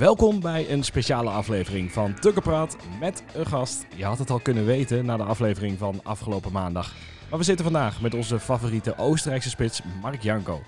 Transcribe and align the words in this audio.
Welkom 0.00 0.40
bij 0.40 0.70
een 0.70 0.82
speciale 0.82 1.30
aflevering 1.30 1.92
van 1.92 2.14
Tukkenpraat 2.14 2.76
met 3.00 3.24
een 3.34 3.46
gast. 3.46 3.86
Je 3.96 4.04
had 4.04 4.18
het 4.18 4.30
al 4.30 4.40
kunnen 4.40 4.64
weten 4.64 5.04
na 5.04 5.16
de 5.16 5.22
aflevering 5.22 5.78
van 5.78 6.00
afgelopen 6.02 6.52
maandag. 6.52 6.94
Maar 7.30 7.38
we 7.38 7.44
zitten 7.44 7.64
vandaag 7.64 8.00
met 8.00 8.14
onze 8.14 8.38
favoriete 8.38 8.96
Oostenrijkse 8.96 9.48
spits 9.48 9.80
Mark 10.02 10.22
Janko. 10.22 10.62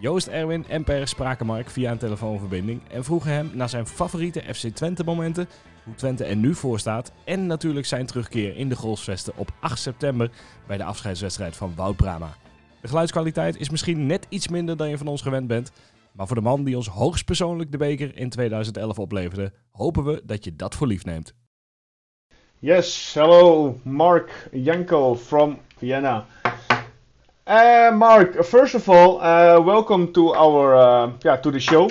Joost, 0.00 0.26
Erwin 0.26 0.66
en 0.68 0.84
Per 0.84 1.08
spraken 1.08 1.46
Mark 1.46 1.70
via 1.70 1.90
een 1.90 1.98
telefoonverbinding 1.98 2.80
en 2.88 3.04
vroegen 3.04 3.32
hem 3.32 3.50
naar 3.54 3.68
zijn 3.68 3.86
favoriete 3.86 4.42
FC 4.54 4.66
Twente 4.66 5.04
momenten, 5.04 5.48
hoe 5.84 5.94
Twente 5.94 6.24
er 6.24 6.36
nu 6.36 6.54
voor 6.54 6.78
staat 6.78 7.12
en 7.24 7.46
natuurlijk 7.46 7.86
zijn 7.86 8.06
terugkeer 8.06 8.56
in 8.56 8.68
de 8.68 8.76
Golfsvesten 8.76 9.32
op 9.36 9.50
8 9.60 9.78
september 9.78 10.30
bij 10.66 10.76
de 10.76 10.84
afscheidswedstrijd 10.84 11.56
van 11.56 11.72
Wout 11.76 11.96
Brama. 11.96 12.36
De 12.80 12.88
geluidskwaliteit 12.88 13.56
is 13.56 13.70
misschien 13.70 14.06
net 14.06 14.26
iets 14.28 14.48
minder 14.48 14.76
dan 14.76 14.88
je 14.88 14.98
van 14.98 15.06
ons 15.06 15.22
gewend 15.22 15.46
bent, 15.46 15.72
maar 16.18 16.26
voor 16.26 16.36
de 16.36 16.42
man 16.42 16.64
die 16.64 16.76
ons 16.76 16.88
hoogstpersoonlijk 16.88 17.72
de 17.72 17.78
beker 17.78 18.16
in 18.16 18.28
2011 18.30 18.98
opleverde, 18.98 19.52
hopen 19.70 20.04
we 20.04 20.22
dat 20.24 20.44
je 20.44 20.56
dat 20.56 20.74
voor 20.74 20.86
lief 20.86 21.04
neemt. 21.04 21.34
Yes, 22.58 23.14
hello, 23.14 23.74
Mark 23.82 24.48
Janko 24.52 25.16
from 25.16 25.58
Vienna. 25.76 26.26
Uh, 27.46 27.96
Mark, 27.96 28.44
first 28.44 28.74
of 28.74 28.88
all, 28.88 29.14
uh, 29.14 29.64
welcome 29.64 30.10
to 30.10 30.34
our 30.34 30.74
uh, 31.24 31.40
to 31.40 31.50
the 31.50 31.60
show. 31.60 31.88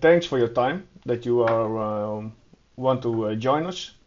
Thanks 0.00 0.26
for 0.26 0.38
your 0.38 0.52
time 0.52 0.84
that 1.04 1.24
you 1.24 1.48
are 1.48 2.30
want 2.74 3.02
to 3.02 3.36
join 3.36 3.66
us. 3.66 3.97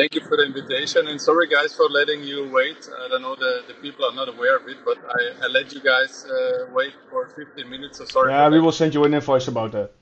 Thank 0.00 0.14
you 0.14 0.22
for 0.22 0.38
the 0.38 0.44
invitation, 0.44 1.08
and 1.08 1.20
sorry 1.20 1.46
guys 1.46 1.74
for 1.74 1.86
letting 1.90 2.22
you 2.22 2.48
wait. 2.50 2.88
I 3.04 3.08
don't 3.08 3.20
know 3.20 3.36
the, 3.36 3.64
the 3.68 3.74
people 3.74 4.06
are 4.06 4.14
not 4.14 4.30
aware 4.30 4.56
of 4.56 4.66
it, 4.66 4.78
but 4.82 4.96
I, 4.96 5.44
I 5.44 5.48
let 5.48 5.74
you 5.74 5.82
guys 5.82 6.24
uh, 6.24 6.68
wait 6.72 6.94
for 7.10 7.28
15 7.28 7.68
minutes. 7.68 7.98
So 7.98 8.06
sorry. 8.06 8.32
Yeah, 8.32 8.48
we 8.48 8.56
that. 8.56 8.62
will 8.62 8.72
send 8.72 8.94
you 8.94 9.04
an 9.04 9.12
invoice 9.12 9.48
about 9.48 9.72
that. 9.72 9.92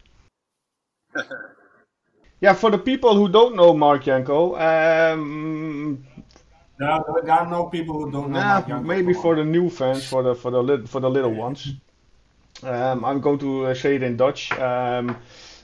yeah, 2.41 2.53
for 2.53 2.71
the 2.71 2.79
people 2.79 3.17
who 3.17 3.29
don't 3.29 3.57
know 3.57 3.75
Marc 3.75 4.05
Janko, 4.05 4.55
um, 4.55 6.07
Yeah, 6.81 7.01
there 7.25 7.33
are 7.33 7.51
no 7.51 7.67
people 7.67 7.95
who 7.99 8.13
don't 8.13 8.31
know. 8.31 8.39
Yeah, 8.39 8.53
Marc 8.53 8.69
Janko 8.69 8.85
maybe 8.85 9.15
for 9.15 9.35
the 9.35 9.45
new 9.45 9.69
fans, 9.69 10.07
for 10.07 10.23
the 10.23 10.37
for 10.37 10.53
the 10.53 10.63
lit, 10.63 10.89
for 10.89 11.01
the 11.01 11.11
little 11.11 11.35
ones. 11.35 11.75
Um, 12.63 13.05
I'm 13.05 13.21
going 13.21 13.41
to 13.41 13.67
uh, 13.67 13.75
say 13.75 13.97
it 13.97 14.05
in 14.05 14.17
Dutch. 14.17 14.53
Um, 14.53 15.17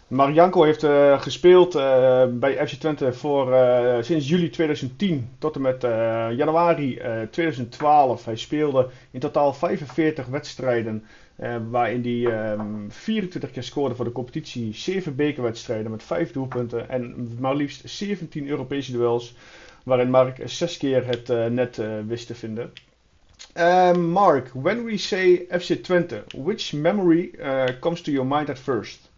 Marianko 0.08 0.62
heeft 0.62 0.84
uh, 0.84 1.20
gespeeld 1.20 1.77
uh, 1.77 2.24
bij 2.30 2.66
FC 2.66 2.74
Twente 2.74 3.12
voor 3.12 3.52
uh, 3.52 3.97
sinds 4.00 4.28
juli 4.28 4.50
2010 4.50 5.28
tot 5.38 5.55
en 5.55 5.60
met 5.60 5.83
januari 6.36 6.98
uh, 6.98 7.22
2012. 7.30 8.25
Hij 8.25 8.36
speelde 8.36 8.88
in 9.10 9.20
totaal 9.20 9.52
45 9.52 10.27
wedstrijden, 10.27 11.05
waarin 11.70 12.02
hij 12.02 12.52
um, 12.52 12.86
24 12.91 13.50
keer 13.50 13.62
scoorde 13.62 13.94
voor 13.94 14.05
de 14.05 14.12
competitie, 14.12 14.75
7 14.75 15.16
bekerwedstrijden 15.16 15.91
met 15.91 16.02
5 16.02 16.32
doelpunten 16.32 16.88
en 16.88 17.28
maar 17.41 17.55
liefst 17.55 17.82
17 17.84 18.48
Europese 18.48 18.92
duels 18.92 19.34
waarin 19.84 20.10
Mark 20.10 20.41
zes 20.44 20.77
keer 20.77 21.06
het 21.06 21.52
net 21.52 21.80
wist 22.06 22.27
te 22.27 22.34
vinden. 22.34 22.72
Um, 23.55 24.10
Mark, 24.10 24.50
when 24.52 24.84
we 24.84 24.97
say 24.97 25.47
FC 25.50 25.72
Twente, 25.72 26.25
which 26.36 26.72
memory 26.72 27.30
comes 27.80 28.00
to 28.00 28.10
your 28.12 28.28
mind 28.28 28.50
at 28.50 28.58
first? 28.58 29.12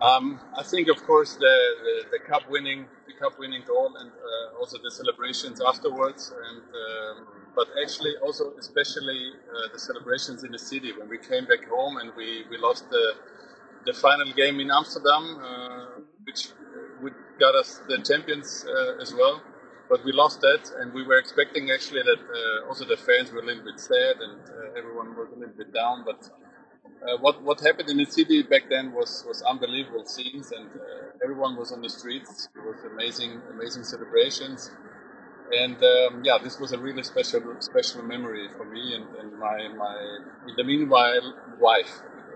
Um, 0.00 0.40
I 0.56 0.62
think, 0.62 0.88
of 0.88 1.02
course, 1.06 1.34
the, 1.36 1.56
the, 1.84 2.18
the 2.18 2.18
cup 2.18 2.42
winning, 2.50 2.86
the 3.06 3.14
cup 3.14 3.38
winning 3.38 3.62
goal, 3.66 3.96
and 3.96 4.10
uh, 4.12 4.58
also 4.60 4.76
the 4.82 4.90
celebrations 4.90 5.60
afterwards, 5.66 6.32
and 6.48 6.62
um, 6.62 7.26
but 7.54 7.68
actually 7.82 8.14
also 8.22 8.52
especially 8.58 9.32
uh, 9.48 9.72
the 9.72 9.78
celebrations 9.78 10.44
in 10.44 10.52
the 10.52 10.58
city 10.58 10.92
when 10.92 11.08
we 11.08 11.16
came 11.16 11.46
back 11.46 11.66
home 11.70 11.96
and 11.96 12.12
we, 12.16 12.44
we 12.50 12.58
lost 12.58 12.90
the 12.90 13.14
the 13.86 13.94
final 13.94 14.30
game 14.34 14.60
in 14.60 14.70
Amsterdam, 14.70 15.40
uh, 15.42 15.86
which 16.24 16.48
would 17.02 17.14
got 17.40 17.54
us 17.54 17.80
the 17.88 17.98
champions 17.98 18.66
uh, 18.68 19.00
as 19.02 19.14
well. 19.14 19.40
But 19.88 20.04
we 20.04 20.12
lost 20.12 20.40
that, 20.42 20.70
and 20.80 20.92
we 20.92 21.04
were 21.04 21.16
expecting 21.18 21.70
actually 21.70 22.02
that 22.02 22.18
uh, 22.20 22.68
also 22.68 22.84
the 22.84 22.96
fans 22.98 23.32
were 23.32 23.40
a 23.40 23.46
little 23.46 23.64
bit 23.64 23.80
sad 23.80 24.16
and 24.20 24.40
uh, 24.50 24.78
everyone 24.78 25.16
was 25.16 25.30
a 25.32 25.38
little 25.38 25.54
bit 25.56 25.72
down. 25.72 26.04
But 26.04 26.28
uh, 27.06 27.16
what 27.20 27.42
what 27.42 27.60
happened 27.60 27.88
in 27.88 27.98
the 27.98 28.04
city 28.04 28.42
back 28.42 28.68
then 28.68 28.92
was 28.92 29.24
was 29.26 29.42
unbelievable 29.42 30.04
scenes, 30.04 30.52
and 30.52 30.66
uh, 30.66 31.24
everyone 31.24 31.56
was 31.56 31.72
on 31.72 31.80
the 31.80 31.88
streets. 31.88 32.48
It 32.54 32.64
was 32.64 32.78
amazing, 32.92 33.40
amazing 33.50 33.84
celebrations. 33.84 34.70
And 35.52 35.76
um, 35.76 36.22
yeah, 36.24 36.38
this 36.42 36.58
was 36.58 36.72
a 36.72 36.78
really 36.78 37.04
special 37.04 37.42
special 37.60 38.02
memory 38.02 38.48
for 38.56 38.64
me 38.64 38.94
and, 38.96 39.06
and 39.20 39.38
my 39.38 39.68
my 39.68 39.96
in 40.48 40.54
the 40.56 40.64
meanwhile 40.64 41.34
wife. 41.60 41.92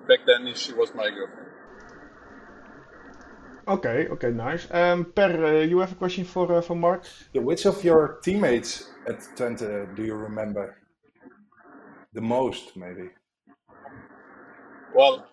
Back 0.08 0.20
then, 0.26 0.52
she 0.54 0.72
was 0.72 0.94
my 0.94 1.10
girlfriend. 1.10 1.48
Okay, 3.68 4.08
okay, 4.08 4.30
nice. 4.30 4.66
Um, 4.72 5.04
per, 5.04 5.44
uh, 5.44 5.60
you 5.62 5.78
have 5.78 5.92
a 5.92 5.94
question 5.94 6.24
for 6.24 6.52
uh, 6.52 6.60
for 6.60 6.74
Marc? 6.74 7.04
Yeah, 7.32 7.42
which 7.42 7.66
of 7.66 7.84
your 7.84 8.18
teammates 8.22 8.88
at 9.06 9.20
Twente 9.36 9.94
do 9.94 10.02
you 10.02 10.14
remember 10.14 10.76
the 12.12 12.20
most, 12.20 12.76
maybe? 12.76 13.10
Well, 15.00 15.24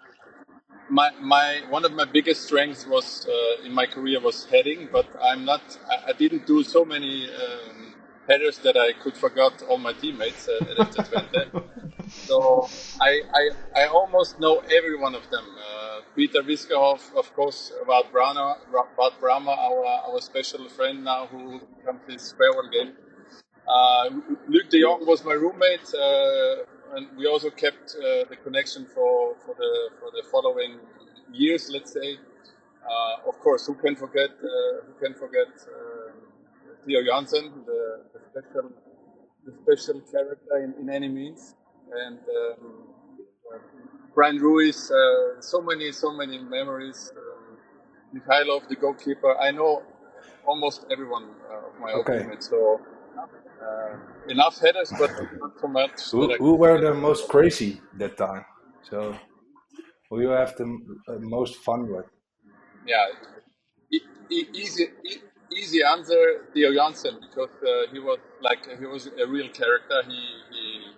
my 0.90 1.10
my 1.20 1.62
one 1.70 1.84
of 1.84 1.92
my 1.92 2.06
biggest 2.06 2.46
strengths 2.48 2.88
was 2.88 3.28
uh, 3.28 3.66
in 3.66 3.74
my 3.74 3.86
career 3.86 4.20
was 4.22 4.46
heading, 4.46 4.88
but 4.94 5.08
I'm 5.22 5.44
not. 5.44 5.64
I, 5.94 6.12
I 6.12 6.14
didn't 6.14 6.48
do 6.48 6.64
so 6.64 6.86
many 6.86 7.28
um, 7.44 7.94
headers 8.30 8.60
that 8.60 8.78
I 8.78 8.94
could 8.94 9.18
forget 9.18 9.54
all 9.68 9.78
my 9.78 9.92
teammates 9.92 10.48
uh, 10.48 10.82
at 10.82 10.92
Twente. 11.08 11.42
so 12.30 12.70
I, 13.02 13.12
I 13.42 13.44
I 13.82 13.88
almost 13.88 14.40
know 14.40 14.56
every 14.78 14.98
one 14.98 15.16
of 15.16 15.30
them. 15.34 15.46
Uh, 15.68 16.00
Peter 16.16 16.42
Wisgerhof, 16.44 17.02
of 17.22 17.28
course, 17.36 17.74
Wout 17.90 18.08
Brama, 18.14 18.56
Wout 18.72 19.16
Brama, 19.22 19.54
our 19.68 19.84
our 20.08 20.22
special 20.22 20.70
friend 20.70 21.04
now 21.04 21.28
who 21.28 21.60
comes 21.86 22.02
his 22.08 22.34
farewell 22.38 22.70
game. 22.72 22.94
Uh, 23.68 24.10
Luuk 24.48 24.70
de 24.70 24.82
Jong 24.82 25.06
was 25.06 25.26
my 25.26 25.34
roommate, 25.34 25.94
uh, 25.94 26.64
and 26.96 27.08
we 27.18 27.28
also 27.28 27.50
kept 27.50 27.96
uh, 27.96 28.26
the 28.30 28.36
connection 28.44 28.86
for, 28.86 29.36
for 29.46 29.56
the 29.56 29.90
for 30.00 30.12
the 30.12 30.24
following 30.32 30.80
years. 31.32 31.70
Let's 31.72 31.92
say, 31.94 32.18
uh, 32.90 33.30
of 33.30 33.40
course, 33.40 33.66
who 33.68 33.76
can 33.76 33.96
forget 33.96 34.32
uh, 34.32 34.86
who 34.86 34.94
can 35.04 35.14
forget 35.14 35.48
uh, 35.68 36.12
Theo 36.86 37.04
Janssen, 37.04 37.52
the, 37.66 38.04
the 38.14 38.20
special 38.32 38.72
the 39.46 39.54
special 39.64 40.02
character 40.12 40.58
in, 40.64 40.74
in 40.82 40.90
any 40.90 41.08
means, 41.10 41.56
and 42.06 42.20
um, 42.20 43.60
Bryan 44.16 44.38
Ruiz. 44.38 44.92
Uh, 44.92 45.42
so 45.42 45.62
many 45.62 45.92
so 45.92 46.12
many 46.12 46.40
memories. 46.40 47.12
Um, 47.18 47.58
Mihaylov, 48.16 48.68
the 48.70 48.76
goalkeeper. 48.76 49.38
I 49.38 49.52
know 49.52 49.84
almost 50.46 50.86
everyone 50.92 51.26
of 51.52 51.80
my 51.80 51.92
Okay. 51.94 52.20
teammates. 52.20 52.50
So 52.50 52.80
enough 54.30 54.60
headers, 54.60 54.94
but 54.98 55.12
not 55.42 55.52
so 55.62 55.68
much. 55.68 55.92
Who, 56.12 56.28
who 56.40 56.56
were 56.56 56.80
the 56.82 56.94
most 56.94 57.30
crazy 57.30 57.82
that 57.98 58.18
time? 58.18 58.46
So, 58.90 59.16
who 60.10 60.22
you 60.22 60.30
have 60.30 60.56
the 60.58 60.66
uh, 61.10 61.18
most 61.20 61.58
fun 61.58 61.90
with? 61.92 62.06
Yeah, 62.88 63.08
e- 63.92 64.02
e- 64.32 64.50
easy, 64.54 64.86
e- 65.06 65.22
easy 65.54 65.84
answer, 65.84 66.46
Theo 66.54 66.74
Janssen, 66.74 67.20
because 67.22 67.52
uh, 67.64 67.92
he 67.94 68.00
was 68.00 68.20
like 68.42 68.68
he 68.80 68.86
was 68.86 69.08
a 69.08 69.28
real 69.28 69.50
character. 69.50 70.04
He 70.08 70.22
he 70.52 70.92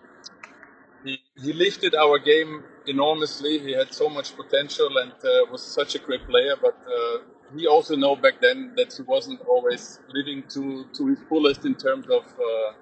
he, 1.06 1.19
he 1.44 1.53
lifted 1.53 1.95
our 1.95 2.19
game 2.19 2.63
enormously. 2.88 3.59
He 3.59 3.73
had 3.73 3.94
so 3.94 4.09
much 4.09 4.35
potential 4.35 4.97
and 4.97 5.13
uh, 5.13 5.51
was 5.51 5.63
such 5.63 5.95
a 5.95 6.00
great 6.00 6.28
player. 6.28 6.56
But 6.62 6.78
uh, 6.88 7.19
he 7.56 7.68
also 7.68 7.96
know 7.96 8.16
back 8.16 8.42
then 8.42 8.74
that 8.78 8.94
he 8.94 9.04
wasn't 9.04 9.42
always 9.42 10.00
living 10.14 10.44
to 10.50 10.86
to 10.94 11.07
his 11.07 11.19
fullest 11.30 11.66
in 11.66 11.75
terms 11.75 12.07
of 12.10 12.25
uh, 12.40 12.74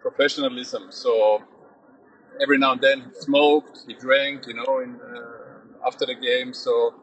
professionalism. 0.00 0.90
So 0.90 1.42
every 2.40 2.58
now 2.58 2.72
and 2.72 2.80
then 2.80 3.02
he 3.02 3.14
smoked, 3.20 3.84
he 3.86 3.94
drank, 3.94 4.46
you 4.46 4.54
know, 4.54 4.80
in, 4.80 5.00
uh, 5.00 5.86
after 5.88 6.06
the 6.06 6.14
game. 6.14 6.54
So 6.54 6.94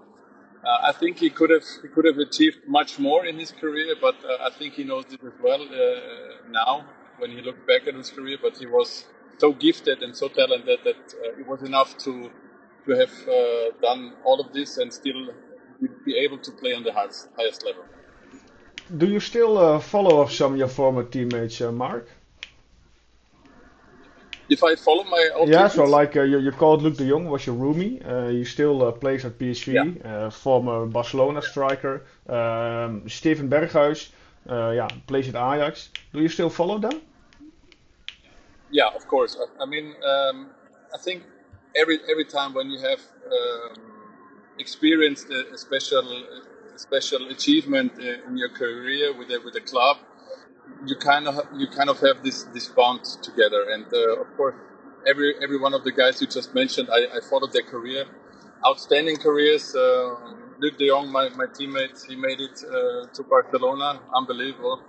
uh, 0.66 0.80
I 0.90 0.92
think 0.94 1.20
he 1.20 1.30
could 1.30 1.50
have 1.52 1.66
he 1.82 1.88
could 1.90 2.06
have 2.06 2.18
achieved 2.20 2.60
much 2.68 3.00
more 3.00 3.26
in 3.26 3.40
his 3.40 3.52
career, 3.52 3.96
but 4.02 4.16
uh, 4.26 4.48
I 4.48 4.52
think 4.52 4.76
he 4.76 4.84
knows 4.84 5.06
it 5.12 5.24
as 5.24 5.34
well 5.44 5.62
uh, 5.62 6.50
now 6.52 6.86
when 7.20 7.32
he 7.32 7.42
looked 7.42 7.68
back 7.68 7.88
at 7.88 7.96
his 7.96 8.10
career. 8.12 8.38
But 8.42 8.58
he 8.58 8.68
was 8.68 9.06
so 9.40 9.54
gifted 9.54 10.04
and 10.04 10.16
so 10.16 10.28
talented 10.30 10.80
that 10.86 11.16
uh, 11.24 11.40
it 11.40 11.48
was 11.48 11.64
enough 11.64 11.98
to 12.00 12.32
to 12.86 12.92
have 12.94 13.14
done 13.82 14.14
all 14.26 14.40
of 14.42 14.54
this 14.54 14.78
and 14.78 14.92
still 14.94 15.30
be 16.06 16.18
able 16.18 16.38
to 16.38 16.52
play 16.52 16.74
on 16.74 16.84
the 16.84 16.94
highest, 16.94 17.30
highest 17.36 17.66
level. 17.66 17.84
Do 18.98 19.06
you 19.06 19.20
still 19.20 19.58
uh, 19.58 19.80
follow 19.80 20.22
up 20.22 20.32
some 20.32 20.54
of 20.54 20.60
your 20.60 20.68
former 20.68 21.04
teammates, 21.04 21.62
uh, 21.62 21.72
Marc? 21.72 22.08
If 24.50 24.64
I 24.66 24.76
follow 24.76 25.06
my 25.06 25.30
old 25.34 25.48
Yeah, 25.48 25.70
so 25.70 25.86
like 25.86 26.18
uh, 26.18 26.24
you, 26.24 26.40
you 26.40 26.52
called 26.52 26.82
Luuk 26.82 26.98
de 26.98 27.08
Jong 27.08 27.30
was 27.30 27.46
your 27.46 27.56
roomie. 27.56 28.06
Uh, 28.06 28.28
he 28.28 28.44
still 28.44 28.84
uh, 28.84 28.92
plays 28.92 29.24
at 29.24 29.40
PSV. 29.40 30.06
Uh, 30.06 30.30
former 30.30 30.86
Barcelona 30.86 31.42
striker. 31.42 32.04
Um, 32.28 33.08
Steven 33.08 33.50
Berghuis, 33.50 34.10
uh, 34.50 34.72
yeah, 34.72 34.90
plays 35.08 35.30
at 35.30 35.36
Ajax. 35.36 35.90
Do 36.14 36.22
you 36.22 36.28
still 36.28 36.50
follow 36.50 36.80
them? 36.80 37.02
Yeah, 38.72 38.90
of 38.94 39.08
course. 39.08 39.38
I, 39.40 39.64
I 39.64 39.66
mean, 39.66 39.96
um, 40.04 40.50
I 40.94 40.98
think 40.98 41.24
every 41.76 42.00
every 42.10 42.26
time 42.26 42.54
when 42.54 42.70
you 42.70 42.80
have 42.80 43.00
um, 43.32 43.91
experienced 44.60 45.30
a, 45.30 45.54
a 45.54 45.58
special 45.58 46.06
a 46.76 46.80
special 46.80 47.30
achievement 47.30 47.98
in 48.00 48.38
your 48.38 48.50
career 48.50 49.18
with 49.18 49.30
a, 49.30 49.40
with 49.44 49.56
a 49.56 49.62
club, 49.62 49.98
you 50.86 50.96
kind 50.96 51.28
of 51.28 51.36
you 51.56 51.68
kind 51.68 51.90
of 51.90 52.00
have 52.00 52.24
this 52.24 52.44
this 52.56 52.68
bond 52.68 53.04
together. 53.22 53.64
And 53.70 53.86
uh, 53.94 54.22
of 54.22 54.36
course, 54.38 54.56
every 55.08 55.36
every 55.44 55.60
one 55.60 55.74
of 55.74 55.84
the 55.84 55.92
guys 55.92 56.22
you 56.22 56.28
just 56.28 56.54
mentioned, 56.54 56.90
I, 56.92 57.18
I 57.18 57.20
followed 57.30 57.54
their 57.54 57.64
career, 57.64 58.06
outstanding 58.66 59.18
careers. 59.18 59.76
Uh, 59.76 60.16
Luuk 60.62 60.78
De 60.78 60.90
Jong, 60.90 61.12
my, 61.12 61.28
my 61.30 61.48
teammate, 61.48 62.06
he 62.08 62.16
made 62.16 62.40
it 62.40 62.64
uh, 62.64 63.08
to 63.16 63.24
Barcelona, 63.24 64.00
unbelievable. 64.16 64.80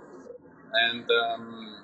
And 0.73 1.09
um, 1.09 1.83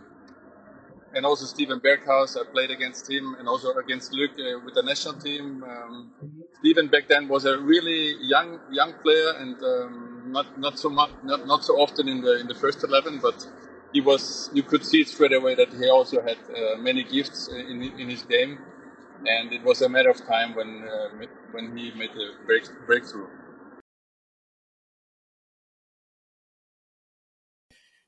and 1.16 1.26
also 1.26 1.46
Steven 1.46 1.80
Berghuis. 1.80 2.38
I 2.38 2.44
played 2.52 2.72
against 2.72 3.10
him 3.10 3.36
and 3.40 3.48
also 3.48 3.74
against 3.74 4.12
Luuk 4.14 4.32
uh, 4.34 4.60
with 4.64 4.76
the 4.76 4.84
national 4.84 5.16
team. 5.16 5.64
Um, 5.64 6.12
Steven 6.60 6.88
back 6.88 7.08
then 7.08 7.28
was 7.28 7.46
a 7.46 7.58
really 7.58 8.16
young 8.22 8.60
young 8.72 8.94
player 9.04 9.32
and 9.40 9.56
um, 9.64 10.24
not 10.28 10.58
not 10.60 10.78
so 10.78 10.90
much 10.90 11.12
not, 11.24 11.48
not 11.48 11.64
so 11.64 11.74
often 11.86 12.08
in 12.08 12.22
the 12.22 12.40
in 12.40 12.48
the 12.48 12.56
first 12.56 12.84
eleven, 12.84 13.20
but 13.20 13.48
he 13.94 14.02
was 14.02 14.50
you 14.54 14.64
could 14.64 14.86
see 14.86 15.04
straight 15.04 15.34
away 15.34 15.56
that 15.56 15.72
he 15.74 15.90
also 15.90 16.22
had 16.22 16.38
uh, 16.56 16.78
many 16.78 17.04
gifts 17.04 17.48
in 17.48 17.82
in 18.02 18.10
his 18.10 18.24
game, 18.24 18.60
and 19.26 19.54
it 19.54 19.64
was 19.64 19.82
a 19.82 19.90
matter 19.90 20.10
of 20.10 20.20
time 20.28 20.54
when 20.56 20.72
uh, 20.88 21.26
when 21.52 21.78
he 21.78 21.92
made 21.92 22.14
the 22.14 22.28
break, 22.46 22.64
breakthrough. 22.86 23.28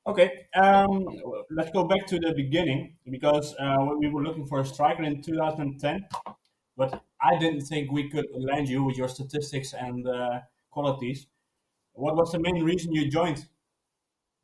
Okay, 0.04 0.46
um, 0.56 1.06
let's 1.50 1.70
go 1.70 1.84
back 1.84 2.06
to 2.08 2.18
the 2.18 2.32
beginning 2.34 2.96
because 3.08 3.54
uh, 3.60 3.86
we 3.98 4.08
were 4.08 4.22
looking 4.22 4.46
for 4.46 4.58
a 4.60 4.64
striker 4.64 5.04
in 5.04 5.22
2010, 5.22 6.06
but 6.76 7.02
I 7.20 7.38
didn't 7.38 7.62
think 7.62 7.90
we 7.90 8.08
could 8.08 8.26
land 8.34 8.68
you 8.68 8.84
with 8.84 8.96
your 8.96 9.08
statistics 9.08 9.74
and 9.74 10.06
uh, 10.06 10.40
qualities. 10.70 11.26
What 11.94 12.16
was 12.16 12.32
the 12.32 12.38
main 12.38 12.64
reason 12.64 12.92
you 12.92 13.10
joined 13.10 13.46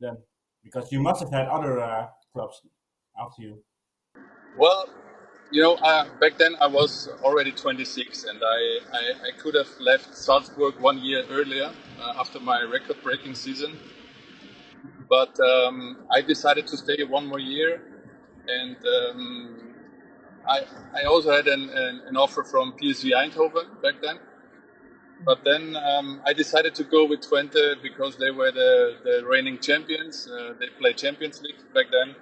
then? 0.00 0.18
Because 0.62 0.92
you 0.92 1.00
must 1.00 1.20
have 1.20 1.32
had 1.32 1.48
other 1.48 1.80
uh, 1.80 2.08
clubs 2.32 2.62
after 3.18 3.42
you. 3.42 3.62
Well, 4.56 4.88
you 5.50 5.62
know, 5.62 5.74
uh, 5.76 6.06
back 6.20 6.36
then 6.36 6.56
I 6.60 6.66
was 6.66 7.08
already 7.22 7.52
26 7.52 8.24
and 8.24 8.40
I, 8.42 8.78
I, 8.92 9.28
I, 9.28 9.30
could 9.38 9.54
have 9.54 9.68
left 9.80 10.14
Salzburg 10.14 10.78
one 10.78 10.98
year 10.98 11.24
earlier 11.30 11.70
uh, 12.00 12.20
after 12.20 12.38
my 12.38 12.62
record 12.62 13.02
breaking 13.02 13.34
season 13.34 13.78
but 15.08 15.38
um, 15.40 15.98
I 16.10 16.20
decided 16.20 16.66
to 16.68 16.76
stay 16.76 17.02
one 17.04 17.26
more 17.26 17.38
year, 17.38 17.82
and 18.46 18.76
um, 18.86 19.67
I 20.48 20.66
I 20.94 21.04
also 21.04 21.32
had 21.32 21.48
an, 21.48 21.70
an, 21.70 22.02
an, 22.08 22.16
offer 22.16 22.42
from 22.44 22.72
PSV 22.72 23.12
Eindhoven 23.12 23.82
back 23.82 23.96
then. 24.02 24.18
But 25.24 25.44
then 25.44 25.76
um, 25.76 26.22
I 26.26 26.32
decided 26.32 26.74
to 26.76 26.84
go 26.84 27.04
with 27.06 27.20
Twente 27.22 27.82
because 27.82 28.16
they 28.18 28.30
were 28.30 28.52
the, 28.52 28.98
the 29.04 29.26
reigning 29.26 29.58
champions. 29.58 30.28
Uh, 30.28 30.54
they 30.60 30.68
played 30.78 30.96
Champions 30.98 31.42
League 31.42 31.62
back 31.74 31.86
then, 31.92 32.16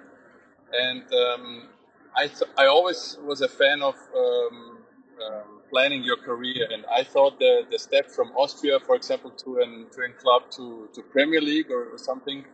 and 0.73 1.03
um, 1.13 1.69
I 2.15 2.27
th- 2.27 2.51
I 2.57 2.67
always 2.67 3.17
was 3.23 3.41
a 3.41 3.47
fan 3.49 3.83
of 3.83 3.95
um, 4.15 4.79
um, 5.25 5.61
planning 5.69 6.03
your 6.03 6.17
career. 6.17 6.67
And 6.71 6.85
I 6.91 7.03
thought 7.03 7.39
the, 7.39 7.63
the 7.71 7.79
step 7.79 8.09
from 8.11 8.29
Austria, 8.37 8.79
for 8.79 8.95
example, 8.95 9.31
to 9.31 9.59
an 9.61 9.87
to 9.93 10.01
a 10.01 10.09
club 10.21 10.43
to, 10.57 10.89
to 10.93 11.01
Premier 11.03 11.41
League 11.41 11.71
or, 11.71 11.93
or 11.93 11.97
something 11.99 12.45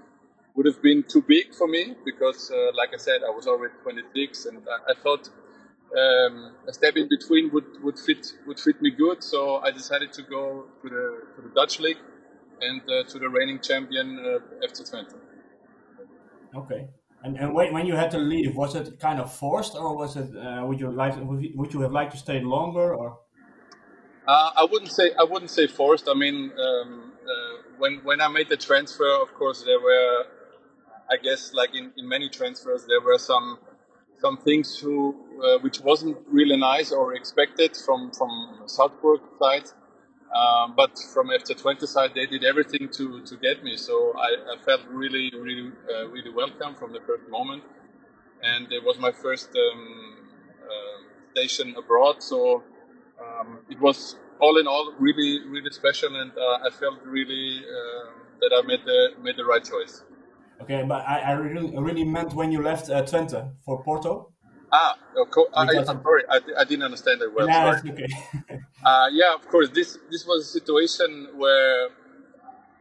would 0.56 0.66
have 0.66 0.82
been 0.82 1.04
too 1.04 1.22
big 1.22 1.54
for 1.56 1.68
me 1.68 1.96
because, 2.06 2.52
uh, 2.52 2.72
like 2.76 2.94
I 2.94 2.98
said, 2.98 3.22
I 3.26 3.32
was 3.32 3.48
already 3.48 3.74
26, 3.84 4.46
and 4.46 4.64
I, 4.70 4.92
I 4.92 4.96
thought 5.02 5.30
um, 5.98 6.56
a 6.68 6.74
step 6.74 6.96
in 6.96 7.08
between 7.10 7.52
would, 7.52 7.66
would 7.84 8.00
fit 8.00 8.26
would 8.48 8.60
fit 8.60 8.82
me 8.82 8.92
good. 8.92 9.24
So 9.24 9.58
I 9.58 9.72
decided 9.72 10.12
to 10.14 10.24
go 10.24 10.66
to 10.82 10.90
the 10.90 11.06
to 11.36 11.42
the 11.42 11.54
Dutch 11.54 11.80
league 11.80 11.98
and 12.62 12.82
uh, 12.82 13.04
to 13.10 13.20
the 13.20 13.30
reigning 13.30 13.60
champion 13.60 14.20
uh, 14.20 14.68
FC 14.68 14.90
Twente. 14.90 15.16
Okay. 16.56 16.88
And, 17.24 17.38
and 17.38 17.54
when 17.54 17.86
you 17.86 17.96
had 17.96 18.12
to 18.12 18.18
leave, 18.18 18.54
was 18.54 18.76
it 18.76 19.00
kind 19.00 19.22
of 19.22 19.34
forced, 19.34 19.76
or 19.76 19.96
was 19.96 20.18
it? 20.18 20.30
Uh, 20.36 20.66
would 20.66 20.80
you 20.80 20.92
like? 20.92 21.14
Would 21.18 21.74
you 21.74 21.80
have 21.82 21.94
liked 21.94 22.12
to 22.12 22.18
stay 22.18 22.42
longer, 22.42 22.94
or? 22.94 23.20
Uh, 24.28 24.52
I 24.58 24.68
wouldn't 24.70 24.92
say 24.92 25.12
I 25.18 25.24
wouldn't 25.24 25.52
say 25.52 25.68
forced. 25.68 26.10
I 26.10 26.16
mean, 26.16 26.52
um, 26.60 27.14
uh, 27.24 27.56
when 27.78 28.02
when 28.04 28.20
I 28.20 28.28
made 28.28 28.50
the 28.50 28.58
transfer, 28.58 29.10
of 29.22 29.34
course, 29.36 29.64
there 29.64 29.80
were 29.80 30.26
I 31.10 31.18
guess 31.22 31.54
like 31.54 31.76
in, 31.76 31.94
in 31.98 32.08
many 32.08 32.30
transfers, 32.30 32.86
there 32.88 33.02
were 33.02 33.18
some 33.18 33.60
some 34.24 34.38
things 34.38 34.80
who 34.80 34.96
uh, 35.46 35.58
which 35.66 35.82
wasn't 35.82 36.18
really 36.38 36.58
nice 36.58 36.92
or 36.92 37.14
expected 37.20 37.72
from 37.86 38.12
from 38.18 38.32
Salzburg 38.66 39.22
side. 39.40 39.68
Um, 40.34 40.74
but 40.76 40.98
from 41.14 41.28
FC 41.28 41.50
Twente 41.62 41.88
side, 41.88 42.12
they 42.16 42.26
did 42.26 42.44
everything 42.44 42.90
to, 42.98 43.22
to 43.30 43.36
get 43.38 43.64
me. 43.64 43.78
So 43.78 44.14
I, 44.18 44.30
I 44.54 44.56
felt 44.66 44.82
really, 44.90 45.32
really, 45.48 45.72
uh, 45.94 46.08
really 46.08 46.32
welcome 46.32 46.74
from 46.74 46.92
the 46.92 47.02
first 47.02 47.30
moment. 47.30 47.64
And 48.42 48.72
it 48.72 48.84
was 48.84 48.98
my 48.98 49.12
first 49.12 49.50
um, 49.56 50.18
uh, 50.64 50.98
station 51.34 51.76
abroad. 51.78 52.24
So 52.24 52.64
um, 53.24 53.60
it 53.70 53.80
was 53.80 54.16
all 54.40 54.58
in 54.60 54.66
all 54.66 54.94
really, 54.98 55.32
really 55.48 55.70
special. 55.72 56.16
And 56.20 56.32
uh, 56.32 56.68
I 56.68 56.70
felt 56.72 57.00
really 57.06 57.62
uh, 57.78 58.10
that 58.42 58.52
I 58.58 58.66
made 58.66 58.84
the, 58.86 59.10
made 59.22 59.38
the 59.38 59.46
right 59.46 59.64
choice. 59.64 60.02
Okay, 60.64 60.84
but 60.84 61.06
I, 61.06 61.20
I 61.20 61.32
really, 61.34 61.78
really 61.78 62.06
meant 62.06 62.34
when 62.34 62.52
you 62.52 62.62
left 62.62 62.90
uh, 62.90 63.04
Twente 63.04 63.52
for 63.66 63.84
Porto. 63.84 64.32
Ah, 64.72 64.98
okay. 65.18 65.42
I, 65.54 65.64
am 65.64 65.86
sorry, 65.86 66.24
I, 66.30 66.40
I 66.58 66.64
didn't 66.64 66.84
understand 66.84 67.22
it 67.22 67.34
well. 67.36 67.48
Yeah, 67.48 67.82
okay. 67.86 68.08
uh, 68.86 69.08
yeah, 69.12 69.36
of 69.36 69.46
course. 69.50 69.70
This 69.70 70.00
this 70.10 70.26
was 70.26 70.48
a 70.48 70.52
situation 70.60 71.28
where 71.36 71.90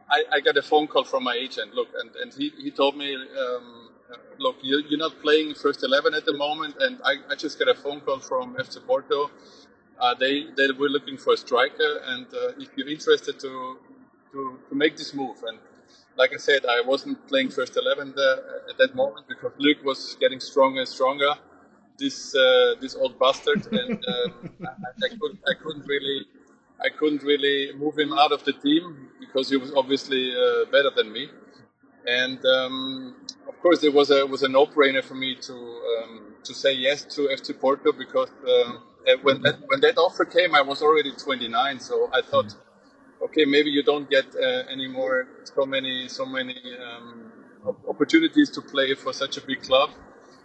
I, 0.09 0.23
I 0.31 0.39
got 0.39 0.55
a 0.57 0.61
phone 0.61 0.87
call 0.87 1.03
from 1.03 1.23
my 1.25 1.35
agent. 1.35 1.73
Look, 1.73 1.89
and, 1.99 2.09
and 2.15 2.33
he, 2.33 2.51
he 2.57 2.71
told 2.71 2.95
me, 2.95 3.13
um, 3.15 3.89
look, 4.39 4.55
you, 4.63 4.81
you're 4.89 4.99
not 5.07 5.21
playing 5.21 5.55
first 5.55 5.83
eleven 5.83 6.13
at 6.13 6.25
the 6.25 6.37
moment, 6.37 6.75
and 6.79 6.99
I, 7.03 7.15
I 7.29 7.35
just 7.35 7.59
got 7.59 7.67
a 7.67 7.75
phone 7.75 7.99
call 7.99 8.19
from 8.19 8.55
FC 8.55 8.85
Porto. 8.87 9.29
Uh, 9.99 10.15
they 10.15 10.45
they 10.55 10.71
were 10.71 10.89
looking 10.89 11.17
for 11.17 11.33
a 11.33 11.37
striker, 11.37 11.91
and 12.05 12.27
uh, 12.33 12.63
if 12.63 12.69
you're 12.77 12.89
interested 12.89 13.39
to 13.41 13.77
to 14.31 14.59
to 14.69 14.73
make 14.73 14.95
this 14.95 15.13
move, 15.13 15.37
and 15.43 15.59
like 16.17 16.33
I 16.33 16.37
said, 16.37 16.65
I 16.65 16.81
wasn't 16.81 17.27
playing 17.27 17.49
first 17.49 17.77
11 17.77 18.13
there 18.15 18.37
at 18.69 18.77
that 18.77 18.95
moment 18.95 19.27
because 19.27 19.51
Luuk 19.59 19.83
was 19.83 20.15
getting 20.19 20.39
stronger 20.39 20.79
and 20.79 20.87
stronger. 20.87 21.33
This 21.97 22.35
uh, 22.35 22.75
this 22.81 22.95
old 22.95 23.19
bastard, 23.19 23.67
and 23.71 24.03
um, 24.15 24.49
I, 24.65 25.05
I, 25.05 25.09
couldn't 25.09 25.39
I 25.47 25.53
couldn't 25.61 25.85
really 25.85 26.25
I 26.83 26.89
couldn't 26.89 27.23
really 27.23 27.71
move 27.77 27.97
him 27.97 28.13
out 28.13 28.31
of 28.31 28.43
the 28.45 28.53
team 28.53 29.09
because 29.19 29.49
he 29.49 29.57
was 29.57 29.71
obviously 29.75 30.33
uh, 30.33 30.65
better 30.71 30.89
than 30.95 31.11
me. 31.13 31.29
And 32.07 32.43
um, 32.45 33.15
of 33.47 33.59
course, 33.61 33.83
it 33.83 33.93
was 33.93 34.09
a 34.09 34.25
was 34.25 34.41
a 34.43 34.49
no 34.49 34.65
brainer 34.65 35.03
for 35.03 35.15
me 35.15 35.35
to 35.35 35.53
um, 35.53 36.33
to 36.43 36.53
say 36.53 36.73
yes 36.73 37.05
to 37.15 37.27
FC 37.27 37.57
Porto 37.59 37.91
because 37.91 38.29
um, 38.47 38.81
when 39.21 39.41
that 39.43 39.59
when 39.67 39.79
that 39.81 39.97
offer 39.97 40.25
came, 40.25 40.55
I 40.55 40.61
was 40.61 40.81
already 40.81 41.11
29, 41.11 41.79
so 41.79 42.09
I 42.11 42.21
thought 42.21 42.55
okay, 43.25 43.45
maybe 43.45 43.69
you 43.69 43.83
don't 43.83 44.09
get 44.09 44.25
uh, 44.35 44.71
anymore 44.71 45.27
so 45.43 45.65
many 45.65 46.07
so 46.07 46.25
many 46.25 46.57
um, 46.87 47.31
opportunities 47.87 48.49
to 48.51 48.61
play 48.61 48.93
for 48.93 49.13
such 49.13 49.37
a 49.37 49.41
big 49.41 49.61
club. 49.61 49.89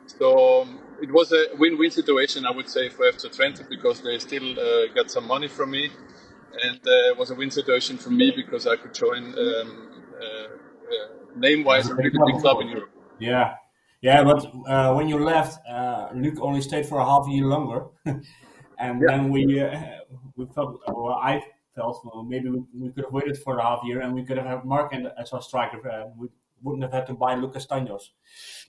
So 0.07 0.63
um, 0.63 0.79
it 1.03 1.13
was 1.13 1.33
a 1.33 1.47
win-win 1.59 1.91
situation, 1.91 2.47
I 2.47 2.51
would 2.51 2.69
say, 2.69 2.89
for 2.89 3.05
FC 3.05 3.27
Twente 3.37 3.69
because 3.69 4.01
they 4.01 4.19
still 4.19 4.59
uh, 4.59 4.87
got 4.95 5.11
some 5.11 5.27
money 5.27 5.49
from 5.49 5.71
me, 5.71 5.91
and 6.65 6.79
uh, 6.79 7.11
it 7.13 7.19
was 7.19 7.31
a 7.31 7.35
win 7.35 7.51
situation 7.51 7.99
for 7.99 8.11
me 8.11 8.33
because 8.35 8.67
I 8.67 8.77
could 8.77 8.95
join 8.95 9.23
um, 9.25 9.35
uh, 9.39 10.25
uh, 10.25 10.49
name-wise 11.37 11.91
a 11.91 11.95
really 11.95 12.11
big 12.11 12.41
club 12.41 12.61
in 12.63 12.69
Europe. 12.69 12.91
Yeah, 13.19 13.55
yeah, 14.01 14.25
but 14.25 14.47
uh, 14.67 14.95
when 14.95 15.09
you 15.09 15.19
left, 15.19 15.59
Luuk 16.15 16.41
only 16.41 16.63
stayed 16.63 16.87
for 16.87 16.99
a 16.99 17.05
half 17.05 17.27
year 17.29 17.45
longer, 17.45 17.87
and 18.07 18.23
yeah. 18.79 19.07
then 19.09 19.31
we 19.31 19.45
we 20.37 20.47
felt 20.55 20.81
well, 20.87 21.21
I 21.23 21.43
felt 21.79 21.97
well, 22.05 22.25
maybe 22.35 22.49
we, 22.55 22.61
we, 22.83 22.89
could 22.93 23.05
have 23.05 23.13
waited 23.19 23.39
for 23.45 23.59
a 23.59 23.63
half 23.63 23.81
year 23.89 24.01
and 24.03 24.11
we 24.19 24.25
could 24.27 24.39
have 24.41 24.47
had 24.53 24.65
Marc 24.65 24.93
as 25.23 25.33
our 25.33 25.43
striker. 25.49 25.81
Uh, 25.95 26.07
we 26.21 26.27
wouldn't 26.63 26.83
have 26.83 26.93
had 26.99 27.07
to 27.07 27.15
buy 27.15 27.33
Luc 27.35 27.55
Castaignos. 27.55 28.05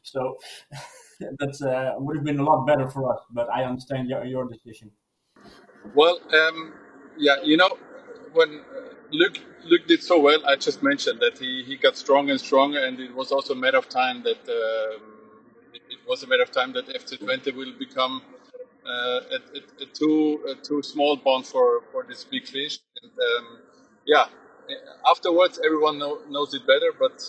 So 0.04 0.38
that 1.20 1.56
uh, 1.62 2.00
would 2.04 2.16
have 2.18 2.26
been 2.26 2.40
a 2.40 2.48
lot 2.52 2.66
better 2.66 2.88
for 2.88 3.12
us. 3.14 3.22
But 3.32 3.48
I 3.58 3.64
understand 3.64 4.10
your, 4.10 4.24
your 4.26 4.46
decision. 4.56 4.92
Well, 5.96 6.18
um, 6.42 6.74
yeah, 7.18 7.38
you 7.44 7.58
know, 7.58 7.70
when 8.34 8.62
Luuk 9.12 9.38
Luuk 9.40 9.40
Luuk 9.70 9.88
did 9.88 10.02
so 10.04 10.20
well, 10.20 10.42
I 10.46 10.56
just 10.56 10.82
mentioned 10.84 11.20
that 11.20 11.38
he, 11.38 11.64
he 11.64 11.76
got 11.76 11.98
stronger 11.98 12.32
and 12.32 12.42
stronger, 12.42 12.80
and 12.86 13.00
it 13.00 13.14
was 13.14 13.32
also 13.32 13.54
a 13.54 13.58
matter 13.66 13.78
of 13.78 13.90
time 13.90 14.24
that 14.24 14.42
um, 14.60 15.02
it, 15.74 15.82
it, 15.90 16.00
was 16.08 16.24
a 16.24 16.28
matter 16.28 16.44
of 16.44 16.52
time 16.52 16.72
that 16.74 16.88
FC 16.88 17.20
Twente 17.20 17.56
will 17.56 17.74
become 17.78 18.22
uh, 18.34 18.39
a, 18.86 18.90
a, 18.90 19.84
a, 19.84 19.86
too 19.94 20.40
a 20.50 20.56
too 20.56 20.82
small 20.82 21.18
pond 21.18 21.46
for 21.46 21.82
for 21.92 22.04
this 22.08 22.24
big 22.24 22.48
fish. 22.48 22.80
And 23.02 23.12
um, 23.12 23.60
yeah, 24.06 24.26
afterwards 25.10 25.60
everyone 25.64 26.00
know, 26.00 26.20
knows 26.30 26.54
it 26.54 26.66
better, 26.66 26.92
but 26.98 27.22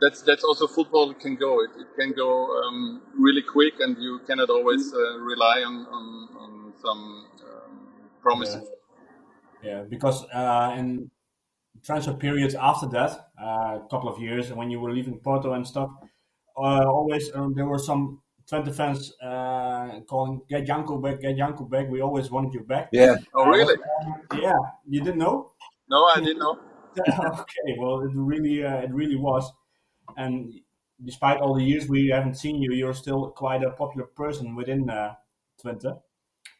that's 0.00 0.22
that's 0.22 0.44
also 0.44 0.66
football 0.66 1.14
can 1.14 1.36
go. 1.36 1.62
It, 1.62 1.70
it 1.78 1.88
can 1.98 2.12
go 2.12 2.30
um, 2.62 3.02
really 3.18 3.42
quick, 3.42 3.74
and 3.80 3.96
you 3.98 4.20
cannot 4.26 4.50
always 4.50 4.92
uh, 4.92 5.18
rely 5.18 5.62
on, 5.62 5.86
on, 5.86 6.28
on 6.38 6.72
some 6.82 7.26
um, 7.44 7.78
promising. 8.20 8.66
Yeah, 9.62 9.70
yeah 9.70 9.82
because 9.88 10.24
uh, 10.34 10.74
in 10.76 11.10
transfer 11.84 12.14
periods 12.14 12.54
after 12.54 12.86
that, 12.88 13.10
uh, 13.40 13.78
a 13.78 13.86
couple 13.90 14.08
of 14.08 14.20
years, 14.20 14.52
when 14.52 14.70
you 14.70 14.80
were 14.80 14.92
leaving 14.92 15.18
Porto 15.18 15.52
and 15.52 15.66
stuff, 15.66 15.90
uh, 16.56 16.84
always 16.84 17.30
um, 17.34 17.54
there 17.54 17.66
were 17.66 17.78
some 17.78 18.20
Twente 18.52 18.74
fans 18.74 19.14
uh, 19.22 20.00
calling 20.06 20.42
"Get 20.46 20.66
Janko 20.66 20.98
back, 20.98 21.20
get 21.20 21.36
Janko 21.36 21.64
back." 21.64 21.88
We 21.88 22.02
always 22.02 22.30
wanted 22.30 22.52
you 22.52 22.60
back. 22.60 22.90
Yeah. 22.92 23.16
Oh, 23.34 23.46
really? 23.46 23.76
yeah, 24.38 24.52
you 24.86 25.00
didn't 25.00 25.18
know? 25.18 25.52
No, 25.88 26.04
I 26.14 26.20
didn't 26.20 26.38
know. 26.38 26.58
okay, 27.00 27.76
well, 27.78 28.00
it 28.02 28.10
really, 28.14 28.62
uh, 28.62 28.82
it 28.82 28.92
really 28.92 29.16
was, 29.16 29.50
and 30.18 30.52
despite 31.02 31.40
all 31.40 31.54
the 31.54 31.64
years 31.64 31.88
we 31.88 32.08
haven't 32.08 32.34
seen 32.34 32.60
you, 32.60 32.72
you're 32.72 32.92
still 32.92 33.30
quite 33.30 33.62
a 33.64 33.70
popular 33.70 34.06
person 34.06 34.54
within 34.54 34.90
uh, 34.90 35.14
Twente. 35.62 35.98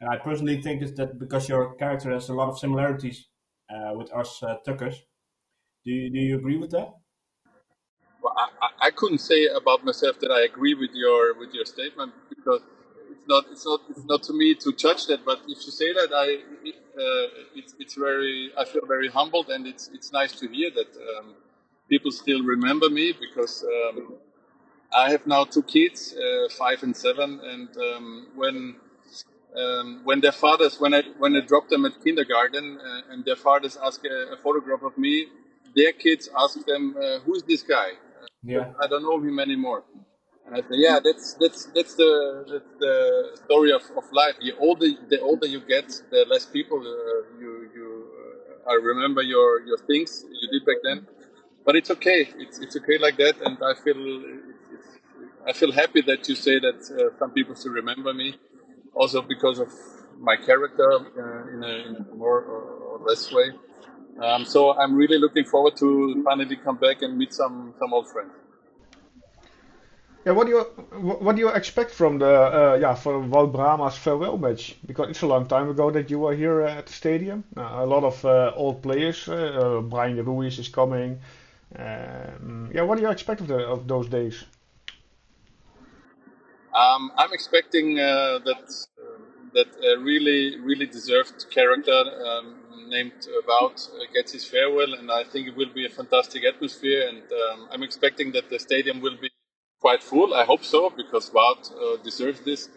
And 0.00 0.08
I 0.08 0.16
personally 0.16 0.62
think 0.62 0.82
is 0.82 0.94
that 0.94 1.18
because 1.18 1.48
your 1.48 1.74
character 1.74 2.10
has 2.10 2.30
a 2.30 2.34
lot 2.34 2.48
of 2.48 2.58
similarities 2.58 3.28
uh, 3.68 3.92
with 3.94 4.10
us 4.12 4.42
uh, 4.42 4.56
Tukkers. 4.66 4.96
Do 5.84 5.90
you, 5.90 6.10
do 6.10 6.18
you 6.18 6.36
agree 6.38 6.56
with 6.56 6.70
that? 6.70 6.94
Well, 8.22 8.34
I, 8.36 8.88
I 8.88 8.90
couldn't 8.90 9.18
say 9.20 9.46
about 9.46 9.84
myself 9.84 10.20
that 10.20 10.30
I 10.30 10.42
agree 10.44 10.74
with 10.74 10.90
your 10.94 11.34
with 11.38 11.52
your 11.54 11.64
statement 11.66 12.12
because 12.28 12.62
it's 13.10 13.26
not 13.28 13.44
it's 13.52 13.66
not 13.66 13.80
it's 13.90 14.04
not 14.04 14.22
to 14.24 14.32
me 14.32 14.54
to 14.56 14.72
judge 14.72 15.06
that. 15.06 15.24
But 15.24 15.40
if 15.48 15.58
you 15.66 15.72
say 15.72 15.92
that, 15.92 16.10
I 16.14 16.28
uh, 17.04 17.28
it's 17.56 17.74
it's 17.80 17.94
very 17.94 18.52
I 18.58 18.64
feel 18.64 18.86
very 18.86 19.08
humbled 19.08 19.50
and 19.50 19.66
it's 19.66 19.90
it's 19.92 20.12
nice 20.12 20.32
to 20.40 20.48
hear 20.48 20.70
that 20.70 20.90
um, 21.10 21.34
people 21.88 22.12
still 22.12 22.42
remember 22.44 22.88
me 22.90 23.12
because 23.12 23.64
um, 23.64 24.14
I 24.94 25.10
have 25.10 25.26
now 25.26 25.44
two 25.44 25.62
kids, 25.62 26.14
uh, 26.16 26.48
five 26.50 26.82
and 26.82 26.96
seven, 26.96 27.40
and 27.44 27.68
um, 27.78 28.28
when 28.36 28.76
um, 29.56 30.00
when 30.04 30.20
their 30.20 30.32
fathers 30.32 30.80
when 30.80 30.94
I 30.94 31.02
when 31.18 31.36
I 31.36 31.40
drop 31.40 31.68
them 31.68 31.86
at 31.86 32.02
kindergarten 32.04 32.78
uh, 32.80 33.12
and 33.12 33.24
their 33.24 33.36
fathers 33.36 33.78
ask 33.84 34.04
a, 34.04 34.34
a, 34.34 34.36
photograph 34.38 34.82
of 34.82 34.96
me, 34.98 35.26
their 35.76 35.92
kids 35.92 36.28
ask 36.38 36.64
them, 36.66 36.96
uh, 37.00 37.18
"Who's 37.20 37.42
this 37.44 37.62
guy?" 37.62 37.92
Yeah. 38.42 38.72
I 38.82 38.86
don't 38.88 39.02
know 39.02 39.20
him 39.20 39.38
anymore. 39.38 39.84
And 40.46 40.56
I 40.56 40.60
say, 40.60 40.76
yeah, 40.86 40.98
that's 41.04 41.34
that's 41.40 41.66
that's 41.74 41.94
the 41.94 42.44
that's 42.50 42.74
the 42.80 43.38
story 43.44 43.72
of, 43.72 43.82
of 43.96 44.04
life. 44.12 44.34
The 44.40 44.52
older 44.58 44.86
the 45.08 45.20
older 45.20 45.46
you 45.46 45.60
get, 45.60 45.88
the 46.10 46.26
less 46.28 46.46
people 46.46 46.80
uh, 46.80 47.40
you 47.40 47.70
you 47.74 48.08
uh, 48.66 48.70
I 48.70 48.74
remember 48.74 49.22
your 49.22 49.62
your 49.66 49.78
things 49.78 50.24
you 50.40 50.48
did 50.50 50.66
back 50.66 50.78
then. 50.82 51.06
But 51.64 51.76
it's 51.76 51.90
okay. 51.92 52.28
It's 52.38 52.58
it's 52.58 52.76
okay 52.76 52.98
like 52.98 53.16
that, 53.18 53.36
and 53.46 53.56
I 53.62 53.74
feel 53.84 54.00
it's, 54.74 54.98
I 55.46 55.52
feel 55.52 55.72
happy 55.72 56.02
that 56.02 56.28
you 56.28 56.34
say 56.34 56.58
that 56.58 56.80
uh, 56.90 57.16
some 57.18 57.30
people 57.30 57.54
still 57.54 57.72
remember 57.72 58.12
me, 58.12 58.34
also 58.94 59.22
because 59.22 59.60
of 59.60 59.70
my 60.18 60.36
character 60.36 60.92
uh, 60.92 61.54
in, 61.54 61.62
a, 61.62 61.72
in, 61.88 61.96
a, 61.96 62.14
more 62.14 62.40
or, 62.40 62.62
or 62.90 63.06
less 63.06 63.32
way. 63.32 63.50
Um, 64.20 64.44
so 64.44 64.76
I'm 64.78 64.94
really 64.94 65.18
looking 65.18 65.44
forward 65.44 65.76
to 65.76 66.22
finally 66.24 66.56
come 66.56 66.76
back 66.76 67.02
and 67.02 67.16
meet 67.16 67.32
some 67.32 67.74
some 67.78 67.92
old 67.92 68.08
friends. 68.10 68.32
Yeah, 70.24 70.32
what 70.32 70.46
do 70.46 70.52
you 70.52 70.60
what 71.00 71.34
do 71.34 71.40
you 71.40 71.48
expect 71.48 71.90
from 71.90 72.18
the 72.18 72.26
uh, 72.26 72.78
yeah 72.80 72.94
for 72.94 73.20
Wout 73.20 73.52
Brama's 73.52 73.96
farewell 73.96 74.38
match? 74.38 74.76
Because 74.86 75.10
it's 75.10 75.22
a 75.22 75.26
long 75.26 75.46
time 75.46 75.68
ago 75.68 75.90
that 75.90 76.10
you 76.10 76.20
were 76.20 76.34
here 76.34 76.60
at 76.60 76.86
the 76.86 76.92
stadium. 76.92 77.42
Uh, 77.56 77.62
a 77.62 77.86
lot 77.86 78.04
of 78.04 78.24
uh, 78.24 78.52
old 78.54 78.82
players. 78.82 79.28
Uh, 79.28 79.34
uh, 79.34 79.80
Bryan 79.80 80.24
Ruiz 80.24 80.58
is 80.60 80.68
coming. 80.68 81.18
Um, 81.76 82.70
yeah, 82.72 82.82
what 82.82 82.96
do 82.96 83.02
you 83.02 83.10
expect 83.10 83.40
of 83.40 83.48
the 83.48 83.66
of 83.66 83.88
those 83.88 84.08
days? 84.08 84.44
Um, 86.72 87.10
I'm 87.18 87.32
expecting 87.32 87.98
uh, 87.98 88.38
that 88.44 88.70
that 89.54 89.68
a 89.84 89.98
really 89.98 90.60
really 90.60 90.86
deserved 90.86 91.46
character 91.50 92.00
um, 92.26 92.61
named 92.88 93.26
Wout 93.48 93.90
uh, 93.90 94.04
gets 94.12 94.32
his 94.32 94.44
farewell, 94.44 94.94
and 94.94 95.10
I 95.10 95.24
think 95.24 95.48
it 95.48 95.56
will 95.56 95.72
be 95.72 95.86
a 95.86 95.88
fantastic 95.88 96.44
atmosphere. 96.44 97.08
And 97.08 97.22
um, 97.22 97.68
I'm 97.72 97.82
expecting 97.82 98.32
that 98.32 98.50
the 98.50 98.58
stadium 98.58 99.00
will 99.00 99.16
be 99.20 99.30
quite 99.80 100.02
full. 100.02 100.34
I 100.34 100.44
hope 100.44 100.64
so 100.64 100.90
because 100.90 101.30
Wout 101.30 101.72
uh, 101.72 102.02
deserves 102.02 102.40
this. 102.40 102.68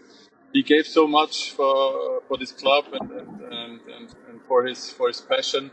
He 0.53 0.63
gave 0.63 0.85
so 0.87 1.07
much 1.07 1.51
for 1.51 2.21
for 2.27 2.37
this 2.37 2.51
club 2.51 2.85
and 2.97 3.11
and, 3.11 3.41
and, 3.41 3.79
and, 3.95 4.07
and 4.29 4.41
for 4.47 4.65
his 4.65 4.91
for 4.91 5.07
his 5.07 5.21
passion 5.21 5.71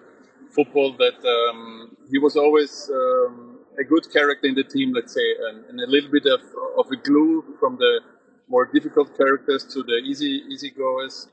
football 0.55 0.93
that 0.99 1.19
um, 1.37 1.97
he 2.11 2.19
was 2.19 2.37
always 2.37 2.91
um, 2.93 3.61
a 3.79 3.85
good 3.85 4.11
character 4.13 4.47
in 4.47 4.55
the 4.55 4.65
team, 4.65 4.93
let's 4.93 5.15
say, 5.15 5.29
and, 5.49 5.65
and, 5.67 5.81
a 5.81 5.91
little 5.91 6.11
bit 6.11 6.27
of, 6.27 6.41
of 6.79 6.91
a 6.91 6.97
glue 6.97 7.57
from 7.59 7.77
the 7.77 8.01
more 8.49 8.67
difficult 8.67 9.17
characters 9.17 9.65
to 9.73 9.83
the 9.83 9.97
easy 10.11 10.43
easy 10.53 10.71
goers. 10.71 11.29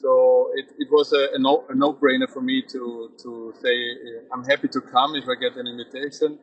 So 0.00 0.50
it, 0.54 0.66
it 0.78 0.88
was 0.90 1.12
a, 1.12 1.34
a, 1.34 1.38
no, 1.38 1.64
a 1.68 1.74
no-brainer 1.74 2.28
for 2.28 2.42
me 2.42 2.62
to, 2.72 3.10
to 3.22 3.54
say 3.62 3.74
uh, 3.92 4.34
I'm 4.34 4.44
happy 4.44 4.68
to 4.68 4.80
come 4.80 5.14
if 5.14 5.24
I 5.24 5.34
get 5.40 5.56
an 5.56 5.66
invitation, 5.66 6.38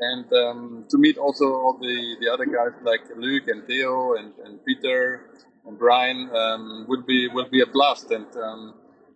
and 0.00 0.32
um, 0.32 0.84
to 0.90 0.98
meet 0.98 1.18
also 1.18 1.44
all 1.44 1.78
the, 1.80 2.16
the 2.20 2.32
other 2.32 2.46
guys 2.46 2.72
like 2.82 3.02
Luuk 3.16 3.48
and 3.48 3.66
Theo 3.66 4.14
and, 4.14 4.32
and 4.44 4.64
Peter 4.64 5.30
and 5.66 5.78
Bryan 5.78 6.30
um, 6.34 6.86
would 6.88 7.06
be 7.06 7.28
will 7.28 7.48
be 7.48 7.60
a 7.60 7.66
blast. 7.66 8.10
And 8.10 8.26
um, 8.36 8.74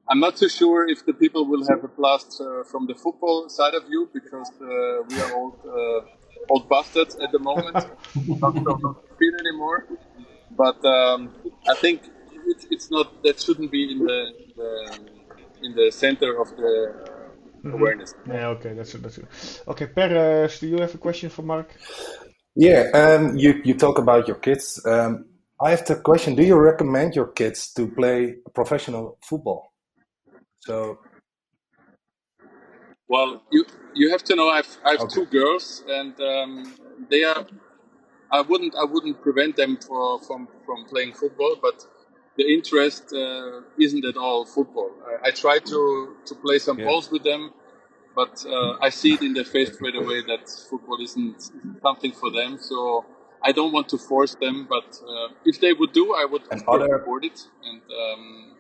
I'm 0.09 0.21
not 0.21 0.37
too 0.37 0.49
sure 0.49 0.88
if 0.88 1.07
the 1.07 1.14
people 1.14 1.47
will 1.47 1.67
have 1.69 1.85
a 1.85 1.88
blast 1.88 2.41
uh, 2.41 2.64
from 2.64 2.87
the 2.87 2.95
football 2.95 3.49
side 3.49 3.75
of 3.75 3.85
you 3.88 4.11
because 4.12 4.50
uh, 4.61 5.02
we 5.09 5.21
are 5.21 5.33
old 5.35 5.59
uh, 5.64 6.50
old 6.50 6.69
bastards 6.69 7.17
at 7.17 7.31
the 7.33 7.38
moment, 7.38 7.75
not 8.26 8.55
so 8.55 9.02
fit 9.19 9.35
anymore. 9.41 9.87
But 10.50 10.85
um, 10.85 11.31
I 11.69 11.75
think 11.75 12.02
it's, 12.47 12.67
it's 12.71 12.91
not 12.91 13.23
that 13.23 13.41
shouldn't 13.41 13.71
be 13.71 13.93
in 13.93 13.99
the, 13.99 14.33
the 14.57 14.99
in 15.63 15.75
the 15.75 15.91
center 15.91 16.41
of 16.41 16.49
the 16.57 16.95
mm-hmm. 17.65 17.73
awareness. 17.73 18.15
Yeah, 18.27 18.49
okay, 18.49 18.75
that's 18.75 18.93
that's 18.93 19.17
good. 19.19 19.29
Okay, 19.69 19.87
Per, 19.87 20.49
do 20.61 20.69
you 20.69 20.79
have 20.79 20.95
a 20.95 20.99
question 20.99 21.31
for 21.31 21.43
Marc? 21.43 21.75
Yeah, 22.55 22.91
um, 22.95 23.37
you 23.37 23.61
you 23.65 23.75
talk 23.75 23.99
about 23.99 24.29
your 24.29 24.37
kids. 24.37 24.85
Um, 24.87 25.27
I 25.61 25.71
have 25.71 25.85
the 25.87 25.97
question: 25.97 26.35
Do 26.35 26.43
you 26.43 26.57
recommend 26.57 27.15
your 27.15 27.29
kids 27.29 27.73
to 27.75 27.87
play 27.87 28.37
professional 28.55 29.19
football? 29.23 29.73
So, 30.61 30.99
well, 33.09 33.43
you 33.51 33.65
you 33.95 34.11
have 34.11 34.23
to 34.25 34.37
know 34.37 34.49
I've 34.49 34.77
I've 34.85 35.01
okay. 35.01 35.15
two 35.15 35.27
girls, 35.27 35.83
and 35.89 36.21
um, 36.21 36.75
they 37.09 37.25
are. 37.25 37.47
I 38.31 38.41
wouldn't 38.41 38.75
I 38.75 38.85
wouldn't 38.85 39.21
prevent 39.23 39.57
them 39.57 39.77
for, 39.77 40.21
from 40.21 40.49
from 40.67 40.85
playing 40.87 41.15
football, 41.15 41.57
but 41.61 41.87
the 42.37 42.45
interest 42.45 43.12
uh, 43.12 43.61
isn't 43.79 44.05
at 44.05 44.17
all 44.17 44.45
football. 44.45 44.91
I, 45.07 45.29
I, 45.29 45.31
try 45.33 45.59
to, 45.59 46.17
to 46.25 46.35
play 46.35 46.59
some 46.59 46.79
yeah. 46.79 46.87
balls 46.87 47.11
with 47.11 47.23
them, 47.23 47.53
but 48.15 48.45
uh, 48.49 48.77
I 48.81 48.89
see 48.89 49.15
it 49.15 49.23
in 49.23 49.35
their 49.35 49.45
face 49.45 49.75
straight 49.75 49.97
away 49.97 50.23
that 50.23 50.49
football 50.49 50.99
isn't 51.03 51.51
something 51.83 52.12
for 52.12 52.31
them. 52.31 52.59
So 52.59 53.05
I 53.43 53.53
don't 53.53 53.73
want 53.73 53.89
to 53.91 53.99
force 53.99 54.35
them, 54.35 54.67
but 54.69 54.99
uh, 55.07 55.29
if 55.45 55.61
they 55.61 55.73
would 55.73 55.93
do, 55.93 56.15
I 56.15 56.25
would 56.25 56.43
and 56.51 56.62
other, 56.69 56.99
support 56.99 57.25
it. 57.25 57.41
And, 57.65 57.83
um, 58.03 58.57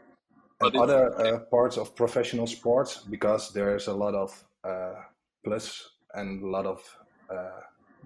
and 0.60 0.76
other 0.76 1.20
uh, 1.20 1.38
parts 1.50 1.76
of 1.76 1.94
professional 1.96 2.46
sports, 2.46 2.98
because 2.98 3.52
there's 3.52 3.86
a 3.86 3.94
lot 3.94 4.14
of 4.14 4.44
uh, 4.64 4.94
plus 5.44 5.90
and 6.14 6.42
a 6.42 6.46
lot 6.46 6.66
of 6.66 6.82
uh, 7.30 7.60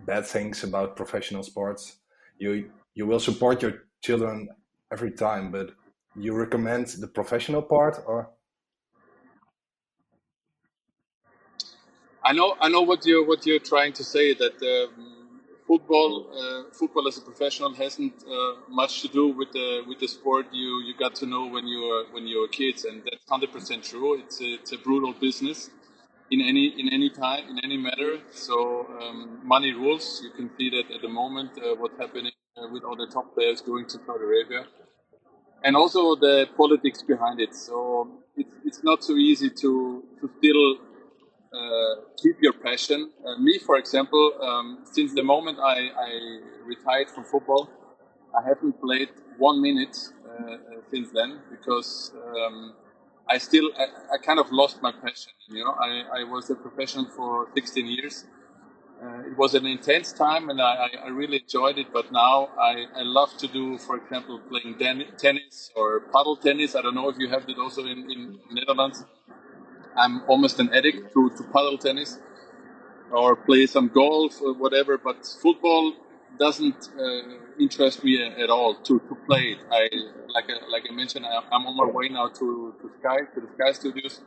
bad 0.04 0.26
things 0.26 0.64
about 0.64 0.96
professional 0.96 1.42
sports. 1.42 1.96
You 2.38 2.70
you 2.94 3.06
will 3.06 3.20
support 3.20 3.62
your 3.62 3.85
children 4.00 4.49
every 4.92 5.12
time, 5.12 5.50
but 5.50 5.72
you 6.16 6.34
recommend 6.34 6.86
the 6.88 7.08
professional 7.08 7.62
part 7.62 7.98
or? 8.06 8.30
I 12.24 12.32
know, 12.32 12.56
I 12.60 12.68
know 12.68 12.82
what 12.82 13.06
you're 13.06 13.24
what 13.26 13.46
you're 13.46 13.60
trying 13.60 13.92
to 13.94 14.04
say. 14.04 14.34
That 14.34 14.60
um, 14.62 15.40
football, 15.66 16.26
uh, 16.32 16.72
football 16.72 17.06
as 17.08 17.18
a 17.18 17.20
professional 17.20 17.72
hasn't 17.74 18.24
uh, 18.28 18.54
much 18.68 19.02
to 19.02 19.08
do 19.08 19.28
with 19.28 19.52
the 19.52 19.84
with 19.86 20.00
the 20.00 20.08
sport 20.08 20.46
you, 20.52 20.82
you 20.82 20.94
got 20.98 21.14
to 21.16 21.26
know 21.26 21.46
when 21.46 21.66
you 21.68 21.80
were 21.86 22.04
when 22.12 22.26
you 22.26 22.40
were 22.40 22.48
kids, 22.48 22.84
and 22.84 23.02
that's 23.04 23.24
hundred 23.28 23.52
percent 23.52 23.84
true. 23.84 24.18
It's 24.18 24.40
a, 24.40 24.54
it's 24.54 24.72
a 24.72 24.78
brutal 24.78 25.12
business 25.12 25.70
in 26.30 26.40
any 26.40 26.66
in 26.80 26.92
any 26.92 27.10
time 27.10 27.48
in 27.48 27.60
any 27.64 27.76
matter. 27.76 28.18
So 28.32 28.86
um, 29.00 29.40
money 29.44 29.72
rules. 29.72 30.20
You 30.24 30.30
can 30.30 30.50
see 30.58 30.70
that 30.70 30.90
at 30.94 31.02
the 31.02 31.08
moment 31.08 31.52
uh, 31.58 31.76
what's 31.76 31.98
happening 31.98 32.32
uh, 32.56 32.68
with 32.72 32.84
all 32.84 32.96
the 32.96 33.06
top 33.06 33.34
players 33.34 33.60
going 33.60 33.86
to 33.86 33.98
Saudi 34.06 34.25
Arabia, 34.25 34.66
and 35.64 35.76
also 35.76 36.14
the 36.14 36.48
politics 36.56 37.02
behind 37.02 37.40
it. 37.40 37.54
So 37.54 38.22
it's, 38.36 38.54
it's 38.64 38.84
not 38.84 39.04
so 39.04 39.14
easy 39.14 39.50
to 39.50 40.04
to 40.20 40.30
still 40.38 40.78
uh, 41.52 41.94
keep 42.22 42.36
your 42.40 42.52
passion. 42.52 43.10
Uh, 43.26 43.38
me, 43.38 43.58
for 43.58 43.76
example, 43.76 44.32
um, 44.42 44.84
since 44.84 45.14
the 45.14 45.22
moment 45.22 45.58
I, 45.58 45.88
I, 46.08 46.10
retired 46.64 47.08
from 47.10 47.25
football, 47.25 47.70
I 48.36 48.46
haven't 48.46 48.80
played 48.80 49.08
one 49.38 49.62
minute 49.62 49.96
uh, 50.28 50.52
uh, 50.52 50.56
since 50.90 51.10
then 51.14 51.40
because 51.50 52.12
um, 52.36 52.75
I 53.28 53.38
still 53.38 53.70
I, 53.78 54.14
I, 54.14 54.18
kind 54.18 54.38
of 54.38 54.50
lost 54.50 54.82
my 54.82 54.92
passion. 54.92 55.32
You 55.48 55.64
know, 55.64 55.75
I, 55.80 56.20
I 56.20 56.25
was 56.25 56.50
a 56.50 56.54
professional 56.54 57.06
for 57.16 57.48
16 57.54 57.86
years 57.86 58.25
uh, 59.02 59.20
it 59.30 59.36
was 59.36 59.54
an 59.54 59.66
intense 59.66 60.12
time 60.12 60.48
and 60.48 60.60
I, 60.60 60.88
I 61.04 61.08
really 61.08 61.38
enjoyed 61.42 61.78
it. 61.78 61.88
But 61.92 62.10
now 62.12 62.48
I, 62.58 62.86
I 62.94 63.02
love 63.02 63.36
to 63.38 63.46
do, 63.46 63.78
for 63.78 63.96
example, 63.96 64.40
playing 64.48 64.78
tennis 65.18 65.70
or 65.76 66.00
paddle 66.12 66.36
tennis. 66.36 66.74
I 66.74 66.82
don't 66.82 66.94
know 66.94 67.08
if 67.08 67.16
you 67.18 67.28
have 67.28 67.46
that 67.46 67.58
also 67.58 67.82
in, 67.82 68.10
in 68.10 68.38
Netherlands. 68.50 69.04
I'm 69.96 70.22
almost 70.28 70.60
an 70.60 70.72
addict 70.72 71.12
to, 71.14 71.30
to 71.36 71.42
paddle 71.44 71.78
tennis 71.78 72.18
or 73.10 73.36
play 73.36 73.66
some 73.66 73.88
golf 73.88 74.40
or 74.40 74.54
whatever. 74.54 74.98
But 74.98 75.26
football 75.42 75.94
doesn't 76.38 76.90
uh, 76.98 77.58
interest 77.58 78.04
me 78.04 78.22
at 78.22 78.50
all 78.50 78.74
to, 78.74 78.98
to 78.98 79.14
play 79.26 79.56
it. 79.56 79.58
I 79.70 79.88
like 80.28 80.44
I, 80.50 80.68
like 80.70 80.84
I 80.90 80.94
mentioned, 80.94 81.24
I, 81.26 81.36
am 81.54 81.66
on 81.66 81.76
my 81.76 81.86
way 81.86 82.08
now 82.08 82.28
to, 82.28 82.74
to 82.80 82.90
Sky 83.00 83.18
to 83.34 83.40
the 83.40 83.48
Sky 83.54 83.72
Studios 83.72 84.20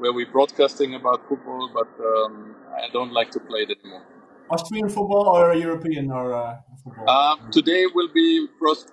where 0.00 0.12
we're 0.12 0.32
broadcasting 0.32 0.94
about 0.94 1.28
football, 1.28 1.70
but 1.72 1.90
um, 2.04 2.56
I 2.74 2.88
don't 2.92 3.12
like 3.12 3.30
to 3.32 3.40
play 3.40 3.60
it 3.60 3.70
anymore. 3.78 4.04
Austrian 4.50 4.88
football 4.88 5.26
or 5.28 5.54
European 5.54 6.10
or 6.10 6.32
uh, 6.32 6.56
football? 6.82 7.08
Uh, 7.08 7.36
today 7.50 7.84
we'll 7.94 8.12
be 8.12 8.48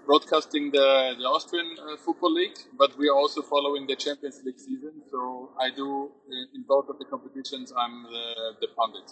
broadcasting 0.05 0.69
the, 0.71 1.15
the 1.17 1.23
Austrian 1.23 1.75
uh, 1.79 1.97
Football 1.97 2.33
League, 2.33 2.57
but 2.77 2.95
we 2.99 3.09
are 3.09 3.15
also 3.15 3.41
following 3.41 3.87
the 3.87 3.95
Champions 3.95 4.41
League 4.45 4.59
season. 4.59 4.93
So 5.09 5.51
I 5.59 5.71
do 5.71 6.11
uh, 6.29 6.55
in 6.55 6.63
both 6.67 6.89
of 6.89 6.99
the 6.99 7.05
competitions. 7.05 7.73
I'm 7.75 8.03
the, 8.03 8.25
the 8.61 8.67
pundit. 8.77 9.07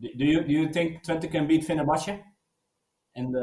Do 0.00 0.24
you 0.24 0.44
do 0.44 0.52
you 0.52 0.68
think 0.68 1.04
Twente 1.04 1.28
can 1.30 1.48
beat 1.48 1.66
Fenerbahce? 1.66 2.22
And 3.16 3.34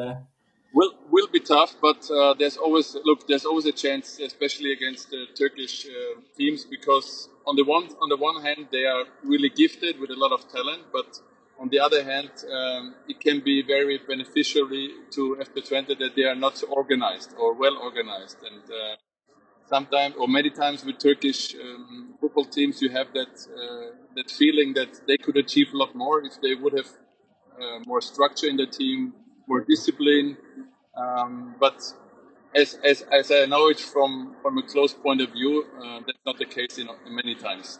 will 0.76 0.94
will 1.10 1.30
be 1.38 1.40
tough, 1.40 1.72
but 1.82 2.02
uh, 2.12 2.34
there's 2.40 2.58
always 2.58 2.96
look. 3.10 3.28
There's 3.28 3.46
always 3.46 3.66
a 3.66 3.72
chance, 3.86 4.20
especially 4.20 4.72
against 4.74 5.10
the 5.10 5.22
Turkish 5.42 5.88
uh, 5.88 6.22
teams, 6.38 6.66
because 6.76 7.30
on 7.48 7.56
the 7.56 7.64
one 7.64 7.86
on 8.04 8.10
the 8.10 8.18
one 8.18 8.38
hand 8.48 8.68
they 8.72 8.86
are 8.86 9.06
really 9.24 9.50
gifted 9.50 10.00
with 10.02 10.12
a 10.12 10.20
lot 10.24 10.32
of 10.38 10.42
talent, 10.52 10.84
but 10.92 11.10
on 11.58 11.70
the 11.70 11.80
other 11.80 12.04
hand, 12.04 12.32
um, 12.52 12.96
it 13.08 13.20
can 13.22 13.40
be 13.40 13.64
very 13.76 13.98
beneficial 14.06 14.68
to 15.16 15.22
FC 15.40 15.56
Twente 15.68 15.98
that 15.98 16.14
they 16.16 16.24
are 16.24 16.36
not 16.36 16.58
so 16.58 16.68
organized 16.68 17.34
or 17.40 17.54
well 17.54 17.78
organized. 17.78 18.40
And 18.50 18.64
uh, 18.70 18.96
sometimes, 19.68 20.16
or 20.20 20.28
many 20.28 20.50
times, 20.50 20.84
with 20.86 20.98
Turkish 21.00 21.56
um, 21.56 22.16
football 22.20 22.46
teams, 22.46 22.82
you 22.82 22.90
have 22.90 23.08
that 23.14 23.34
uh, 23.62 23.88
that 24.18 24.30
feeling 24.30 24.74
that 24.74 24.92
they 25.08 25.18
could 25.18 25.38
achieve 25.38 25.70
a 25.74 25.78
lot 25.78 25.96
more 25.96 26.18
if 26.30 26.42
they 26.42 26.56
would 26.56 26.74
have 26.74 26.92
uh, 27.62 27.80
more 27.86 28.02
structure 28.02 28.48
in 28.48 28.58
the 28.58 28.68
team, 28.68 29.14
more 29.48 29.62
discipline. 29.62 30.38
Um, 30.98 31.56
but 31.60 31.82
as, 32.56 32.80
as, 32.84 33.02
as 33.12 33.32
I 33.32 33.46
know 33.46 33.68
it 33.70 33.80
from, 33.80 34.36
from 34.42 34.58
a 34.58 34.64
close 34.64 34.94
point 34.94 35.22
of 35.22 35.32
view, 35.32 35.66
uh, 35.84 36.00
that's 36.06 36.20
not 36.26 36.38
the 36.38 36.46
case 36.46 36.78
in, 36.78 36.88
in 37.06 37.16
many 37.16 37.36
times. 37.36 37.80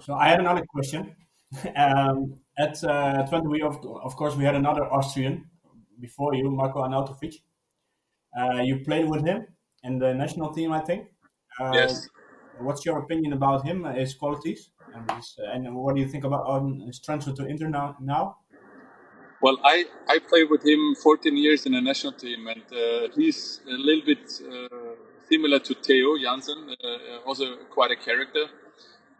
So 0.00 0.14
I 0.14 0.28
have 0.28 0.40
another 0.40 0.64
question. 0.66 1.16
um, 1.76 2.34
at 2.58 2.82
uh, 2.84 3.26
Twente, 3.26 3.50
we 3.50 3.62
of, 3.62 3.84
of 3.84 4.14
course 4.16 4.36
we 4.36 4.44
had 4.44 4.54
another 4.54 4.84
Austrian 4.84 5.46
before 6.00 6.34
you, 6.34 6.50
Marko 6.50 6.82
Arnautovic. 6.82 7.34
Uh, 8.38 8.62
you 8.62 8.80
played 8.84 9.08
with 9.08 9.26
him 9.26 9.46
in 9.82 9.98
the 9.98 10.14
national 10.14 10.52
team, 10.52 10.72
I 10.72 10.80
think. 10.80 11.08
Uh, 11.58 11.72
yes. 11.74 12.08
What's 12.58 12.84
your 12.84 12.98
opinion 12.98 13.32
about 13.32 13.66
him, 13.66 13.84
his 13.84 14.14
qualities, 14.14 14.70
and, 14.94 15.10
his, 15.12 15.34
and 15.38 15.74
what 15.74 15.94
do 15.96 16.02
you 16.02 16.08
think 16.08 16.24
about 16.24 16.46
on 16.46 16.80
his 16.86 17.00
transfer 17.00 17.32
to 17.32 17.46
Inter 17.46 17.68
now? 17.68 17.96
now? 18.00 18.36
Well, 19.42 19.58
I, 19.64 19.86
I 20.06 20.18
played 20.18 20.50
with 20.50 20.66
him 20.66 20.94
14 21.02 21.34
years 21.36 21.64
in 21.64 21.74
a 21.74 21.80
national 21.80 22.12
team, 22.12 22.46
and 22.46 22.62
uh, 22.72 23.08
he's 23.14 23.60
a 23.66 23.72
little 23.72 24.04
bit 24.04 24.30
uh, 24.46 24.68
similar 25.30 25.58
to 25.60 25.74
Theo 25.74 26.18
Janssen, 26.18 26.76
uh, 26.84 27.26
also 27.26 27.56
quite 27.70 27.90
a 27.90 27.96
character. 27.96 28.46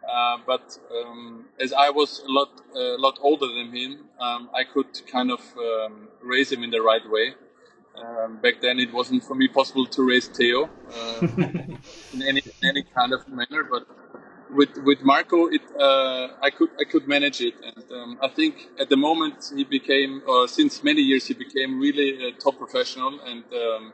Uh, 0.07 0.37
but 0.45 0.77
um, 0.95 1.45
as 1.59 1.73
I 1.73 1.89
was 1.89 2.23
a 2.27 2.31
lot 2.31 2.49
a 2.75 2.97
lot 2.99 3.19
older 3.21 3.47
than 3.47 3.75
him, 3.75 4.05
um, 4.19 4.49
I 4.53 4.63
could 4.63 5.05
kind 5.07 5.31
of 5.31 5.41
um, 5.57 6.07
raise 6.21 6.51
him 6.51 6.63
in 6.63 6.71
the 6.71 6.81
right 6.81 7.07
way. 7.09 7.35
Um, 7.95 8.37
back 8.37 8.61
then, 8.61 8.79
it 8.79 8.93
wasn't 8.93 9.23
for 9.23 9.35
me 9.35 9.47
possible 9.47 9.85
to 9.85 10.03
raise 10.07 10.27
Theo 10.27 10.65
uh, 10.65 11.19
in 12.13 12.21
any 12.21 12.41
in 12.61 12.69
any 12.69 12.83
kind 12.83 13.13
of 13.13 13.27
manner, 13.27 13.63
but 13.63 13.85
with 14.53 14.77
with 14.83 15.03
Marko, 15.03 15.47
it 15.47 15.61
uh, 15.79 16.29
I 16.41 16.49
could 16.49 16.69
I 16.79 16.83
could 16.83 17.07
manage 17.07 17.41
it, 17.41 17.55
and 17.63 17.91
um, 17.91 18.17
I 18.21 18.27
think 18.27 18.69
at 18.79 18.89
the 18.89 18.97
moment 18.97 19.51
he 19.55 19.63
became, 19.63 20.21
or 20.27 20.47
since 20.47 20.83
many 20.83 21.01
years 21.01 21.27
he 21.27 21.33
became 21.33 21.79
really 21.79 22.27
a 22.27 22.31
top 22.33 22.57
professional, 22.57 23.19
and 23.21 23.43
um, 23.53 23.93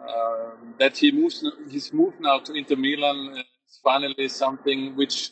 uh, 0.00 0.50
that 0.78 0.96
he 0.96 1.12
moves 1.12 1.44
his 1.70 1.92
move 1.92 2.14
now 2.20 2.38
to 2.40 2.54
Inter 2.54 2.76
Milan 2.76 3.42
is 3.68 3.80
finally 3.82 4.28
something 4.28 4.96
which 4.96 5.30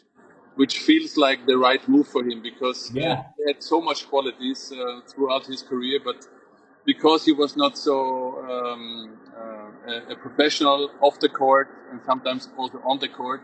which 0.56 0.78
feels 0.78 1.16
like 1.16 1.46
the 1.46 1.58
right 1.58 1.86
move 1.88 2.06
for 2.06 2.22
him 2.22 2.40
because 2.40 2.90
yeah. 2.94 3.24
he 3.36 3.52
had 3.52 3.62
so 3.62 3.80
much 3.80 4.08
qualities 4.08 4.72
uh, 4.72 5.00
throughout 5.08 5.44
his 5.46 5.62
career, 5.62 5.98
but 6.04 6.28
because 6.86 7.24
he 7.24 7.32
was 7.32 7.56
not 7.56 7.76
so 7.76 8.38
um, 8.48 9.18
uh, 9.36 9.92
a, 9.92 10.12
a 10.12 10.16
professional 10.16 10.90
off 11.00 11.18
the 11.18 11.28
court 11.28 11.68
and 11.90 12.00
sometimes 12.06 12.48
also 12.56 12.80
on 12.84 13.00
the 13.00 13.08
court 13.08 13.42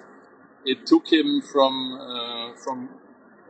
it 0.65 0.87
took 0.87 1.11
him 1.11 1.43
from 1.53 1.99
uh, 2.01 2.57
from 2.65 2.91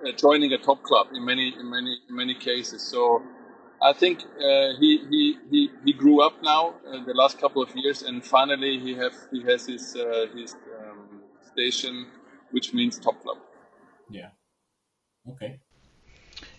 uh, 0.06 0.12
joining 0.12 0.52
a 0.52 0.58
top 0.58 0.82
club 0.82 1.08
in 1.14 1.24
many 1.24 1.54
in 1.58 1.70
many 1.70 1.98
in 2.08 2.16
many 2.16 2.34
cases. 2.34 2.82
So 2.82 3.22
I 3.82 3.92
think 3.92 4.20
uh, 4.22 4.70
he, 4.80 4.98
he 5.10 5.36
he 5.50 5.70
he 5.84 5.92
grew 5.92 6.22
up 6.22 6.42
now 6.42 6.74
in 6.94 7.04
the 7.04 7.14
last 7.14 7.38
couple 7.40 7.62
of 7.62 7.70
years, 7.74 8.02
and 8.02 8.24
finally 8.24 8.78
he 8.78 8.94
have 8.94 9.14
he 9.32 9.42
has 9.44 9.66
his 9.66 9.96
uh, 9.96 10.26
his 10.36 10.54
um, 10.80 11.22
station, 11.52 12.06
which 12.50 12.74
means 12.74 12.98
top 12.98 13.22
club. 13.22 13.38
Yeah. 14.10 14.30
Okay. 15.30 15.60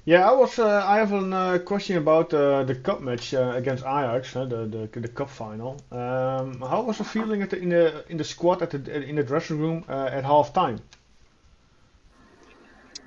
Yeah, 0.04 0.28
I 0.28 0.34
was. 0.34 0.58
Uh, 0.58 0.84
I 0.84 0.98
have 0.98 1.14
a 1.14 1.18
uh, 1.18 1.60
question 1.60 1.98
about 1.98 2.34
uh, 2.34 2.64
the 2.64 2.74
cup 2.74 3.02
match 3.02 3.36
uh, 3.36 3.54
against 3.56 3.84
Ajax, 3.84 4.34
the, 4.34 4.46
the 4.46 5.00
the 5.00 5.08
cup 5.08 5.30
final. 5.30 5.80
Um, 5.92 6.60
how 6.60 6.82
was 6.82 6.98
the 6.98 7.04
feeling 7.04 7.46
the, 7.46 7.58
in 7.58 7.70
the 7.70 8.04
in 8.10 8.18
the 8.18 8.24
squad 8.24 8.64
at 8.64 8.72
the 8.72 9.04
in 9.04 9.16
the 9.16 9.24
dressing 9.24 9.60
room 9.60 9.86
uh, 9.88 10.10
at 10.12 10.24
half 10.24 10.54
time? 10.54 10.80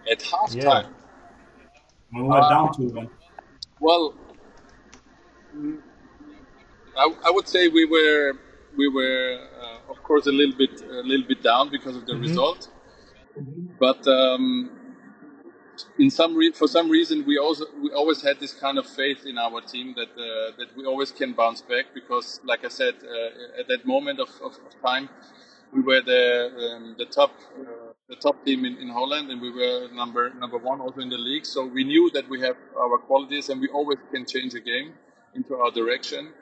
At 0.09 0.23
half 0.23 0.55
yeah. 0.55 0.63
time, 0.63 0.95
we 2.13 2.23
went 2.23 2.49
down 2.49 2.73
to 2.75 2.89
them. 2.89 3.11
Well, 3.81 4.15
I, 6.97 7.13
I 7.27 7.31
would 7.31 7.49
say 7.49 7.67
we 7.67 7.87
were 7.87 8.35
we 8.77 8.87
were 8.87 9.41
uh, 9.61 9.91
of 9.91 10.01
course 10.05 10.29
a 10.29 10.33
little 10.33 10.57
bit 10.57 10.81
a 10.81 11.03
little 11.03 11.27
bit 11.27 11.43
down 11.43 11.71
because 11.71 11.97
of 11.97 12.07
the 12.07 12.13
mm 12.13 12.21
-hmm. 12.21 12.29
result, 12.29 12.71
but. 13.81 14.07
Um, 14.07 14.84
in 15.99 16.11
some 16.11 16.37
re- 16.37 16.53
for 16.53 16.69
some 16.69 16.89
reason 16.91 17.25
we 17.27 17.39
also 17.39 17.65
we 17.83 17.91
always 17.93 18.23
had 18.23 18.39
this 18.41 18.53
kind 18.53 18.79
of 18.79 18.87
faith 18.87 19.27
in 19.27 19.39
our 19.39 19.61
team 19.61 19.95
that 19.97 20.11
uh, 20.11 20.57
that 20.59 20.69
we 20.77 20.85
always 20.87 21.11
can 21.11 21.33
bounce 21.33 21.61
back 21.63 21.87
because 21.95 22.41
like 22.45 22.65
I 22.65 22.69
said 22.69 22.95
uh, 23.03 23.61
at 23.61 23.69
that 23.69 23.87
moment 23.87 24.21
of, 24.21 24.29
of, 24.43 24.53
of, 24.67 24.73
time 24.83 25.09
we 25.73 25.81
were 25.83 26.01
the 26.01 26.25
um, 26.65 26.95
the 26.99 27.07
top 27.07 27.33
uh, 27.61 27.93
the 28.09 28.17
top 28.17 28.45
team 28.45 28.65
in, 28.65 28.77
in 28.79 28.89
Holland 28.89 29.31
and 29.31 29.41
we 29.41 29.51
were 29.51 29.89
number 29.93 30.33
number 30.35 30.59
one 30.59 30.81
also 30.81 31.01
in 31.01 31.09
the 31.09 31.19
league. 31.19 31.47
So 31.47 31.65
we 31.67 31.85
knew 31.85 32.11
that 32.11 32.29
we 32.29 32.41
have 32.41 32.57
our 32.77 32.99
qualities 32.99 33.49
and 33.49 33.61
we 33.61 33.69
always 33.69 33.99
can 34.13 34.27
change 34.27 34.55
a 34.55 34.61
game 34.61 34.93
into 35.35 35.57
our 35.57 35.71
direction. 35.71 36.33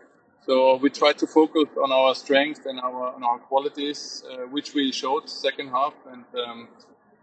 So 0.44 0.76
we 0.76 0.90
tried 0.90 1.18
to 1.18 1.26
focus 1.26 1.68
on 1.82 1.92
our 1.92 2.14
strengths 2.14 2.66
and 2.66 2.80
our 2.80 3.14
on 3.16 3.22
our 3.22 3.38
qualities 3.38 4.24
uh, 4.28 4.48
which 4.54 4.74
we 4.74 4.92
showed 4.92 5.28
second 5.28 5.68
half 5.68 5.94
and 6.12 6.24
um, 6.44 6.68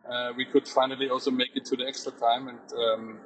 uh, 0.10 0.34
we 0.36 0.46
could 0.46 0.68
finally 0.68 1.10
also 1.10 1.32
make 1.32 1.56
it 1.56 1.66
to 1.66 1.76
the 1.76 1.86
extra 1.86 2.12
time. 2.12 2.48
And 2.48 2.60
um, 2.74 3.20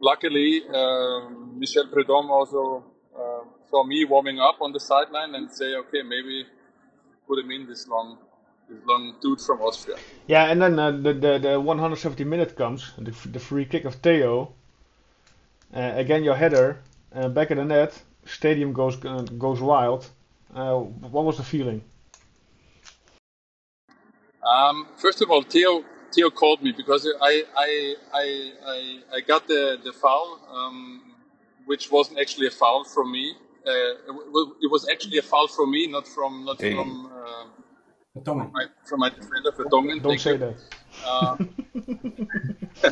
luckily, 0.00 0.62
um, 0.72 1.58
Michel 1.58 1.86
Preud'homme 1.86 2.30
also 2.30 2.84
uh, 3.14 3.44
saw 3.70 3.84
me 3.84 4.04
warming 4.04 4.40
up 4.40 4.56
on 4.60 4.72
the 4.72 4.80
sideline 4.80 5.34
and 5.34 5.50
say, 5.50 5.74
okay, 5.74 6.02
maybe 6.02 6.46
put 7.28 7.38
him 7.38 7.50
in 7.50 7.66
this 7.66 7.86
long, 7.88 8.18
this 8.68 8.78
long 8.86 9.16
dude 9.20 9.40
from 9.40 9.60
Austria. 9.60 9.96
Yeah, 10.26 10.44
and 10.50 10.62
then 10.62 10.78
uh, 10.78 10.90
the, 10.90 11.12
the 11.12 11.38
the 11.38 11.60
170 11.60 12.24
minute 12.24 12.56
comes, 12.56 12.92
the, 12.96 13.14
the 13.28 13.40
free 13.40 13.64
kick 13.64 13.84
of 13.84 13.96
Theo. 13.96 14.54
Uh, 15.74 15.92
again, 15.94 16.24
your 16.24 16.34
header 16.34 16.82
uh, 17.14 17.28
back 17.28 17.50
in 17.50 17.58
the 17.58 17.64
net. 17.64 18.02
Stadium 18.24 18.72
goes 18.72 19.02
uh, 19.04 19.22
goes 19.38 19.60
wild. 19.60 20.08
what 20.52 21.24
was 21.24 21.36
the 21.36 21.44
feeling? 21.44 21.82
Um, 24.42 24.86
first 24.96 25.22
of 25.22 25.30
all, 25.30 25.42
Theo 25.42 25.84
Theo 26.12 26.30
called 26.30 26.62
me 26.62 26.72
because 26.72 27.06
I 27.20 27.44
I 27.56 27.94
I 28.12 28.52
I, 28.66 28.98
I 29.16 29.20
got 29.20 29.46
the 29.46 29.78
the 29.82 29.92
foul, 29.92 30.40
um, 30.52 31.02
which 31.66 31.90
wasn't 31.90 32.18
actually 32.18 32.46
a 32.46 32.50
foul 32.50 32.84
from 32.84 33.12
me. 33.12 33.34
Uh, 33.66 33.70
it 34.64 34.70
was 34.70 34.88
actually 34.90 35.18
a 35.18 35.22
foul 35.22 35.46
from 35.48 35.70
me, 35.70 35.86
not 35.86 36.08
from 36.08 36.44
not 36.44 36.58
Dang. 36.58 36.74
from, 36.74 37.06
uh, 37.06 38.22
from 38.24 38.38
my, 38.52 38.66
from 38.88 39.00
my 39.00 39.10
defender 39.10 39.52
Vertonghen. 39.52 40.02
Don't 40.02 40.18
say 40.18 40.36
that. 40.38 40.56
Uh, 41.04 41.36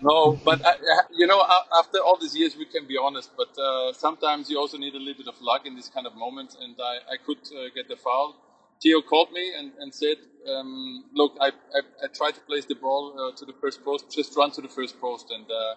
no, 0.00 0.38
but 0.44 0.64
I, 0.64 0.74
you 1.12 1.26
know, 1.26 1.44
after 1.80 1.98
all 1.98 2.16
these 2.20 2.36
years, 2.36 2.56
we 2.56 2.66
can 2.66 2.86
be 2.86 2.96
honest. 2.96 3.30
But 3.36 3.58
uh, 3.58 3.92
sometimes 3.92 4.48
you 4.48 4.58
also 4.58 4.78
need 4.78 4.94
a 4.94 4.98
little 4.98 5.14
bit 5.24 5.28
of 5.28 5.40
luck 5.42 5.66
in 5.66 5.74
this 5.74 5.88
kind 5.88 6.06
of 6.06 6.14
moments, 6.14 6.56
and 6.60 6.76
I, 6.80 7.14
I 7.14 7.16
could 7.24 7.38
uh, 7.52 7.68
get 7.74 7.88
the 7.88 7.96
foul 7.96 8.36
Theo 8.82 9.00
called 9.02 9.32
me 9.32 9.52
and, 9.58 9.72
and 9.78 9.94
said, 9.94 10.16
um, 10.48 11.04
"Look, 11.14 11.36
I, 11.40 11.48
I, 11.48 11.80
I, 12.04 12.06
tried 12.08 12.34
to 12.34 12.40
place 12.40 12.66
the 12.66 12.74
ball 12.74 13.14
uh, 13.18 13.36
to 13.36 13.44
the 13.44 13.54
first 13.60 13.84
post, 13.84 14.10
just 14.10 14.36
run 14.36 14.50
to 14.52 14.60
the 14.60 14.68
first 14.68 15.00
post, 15.00 15.30
and 15.30 15.46
uh, 15.50 15.74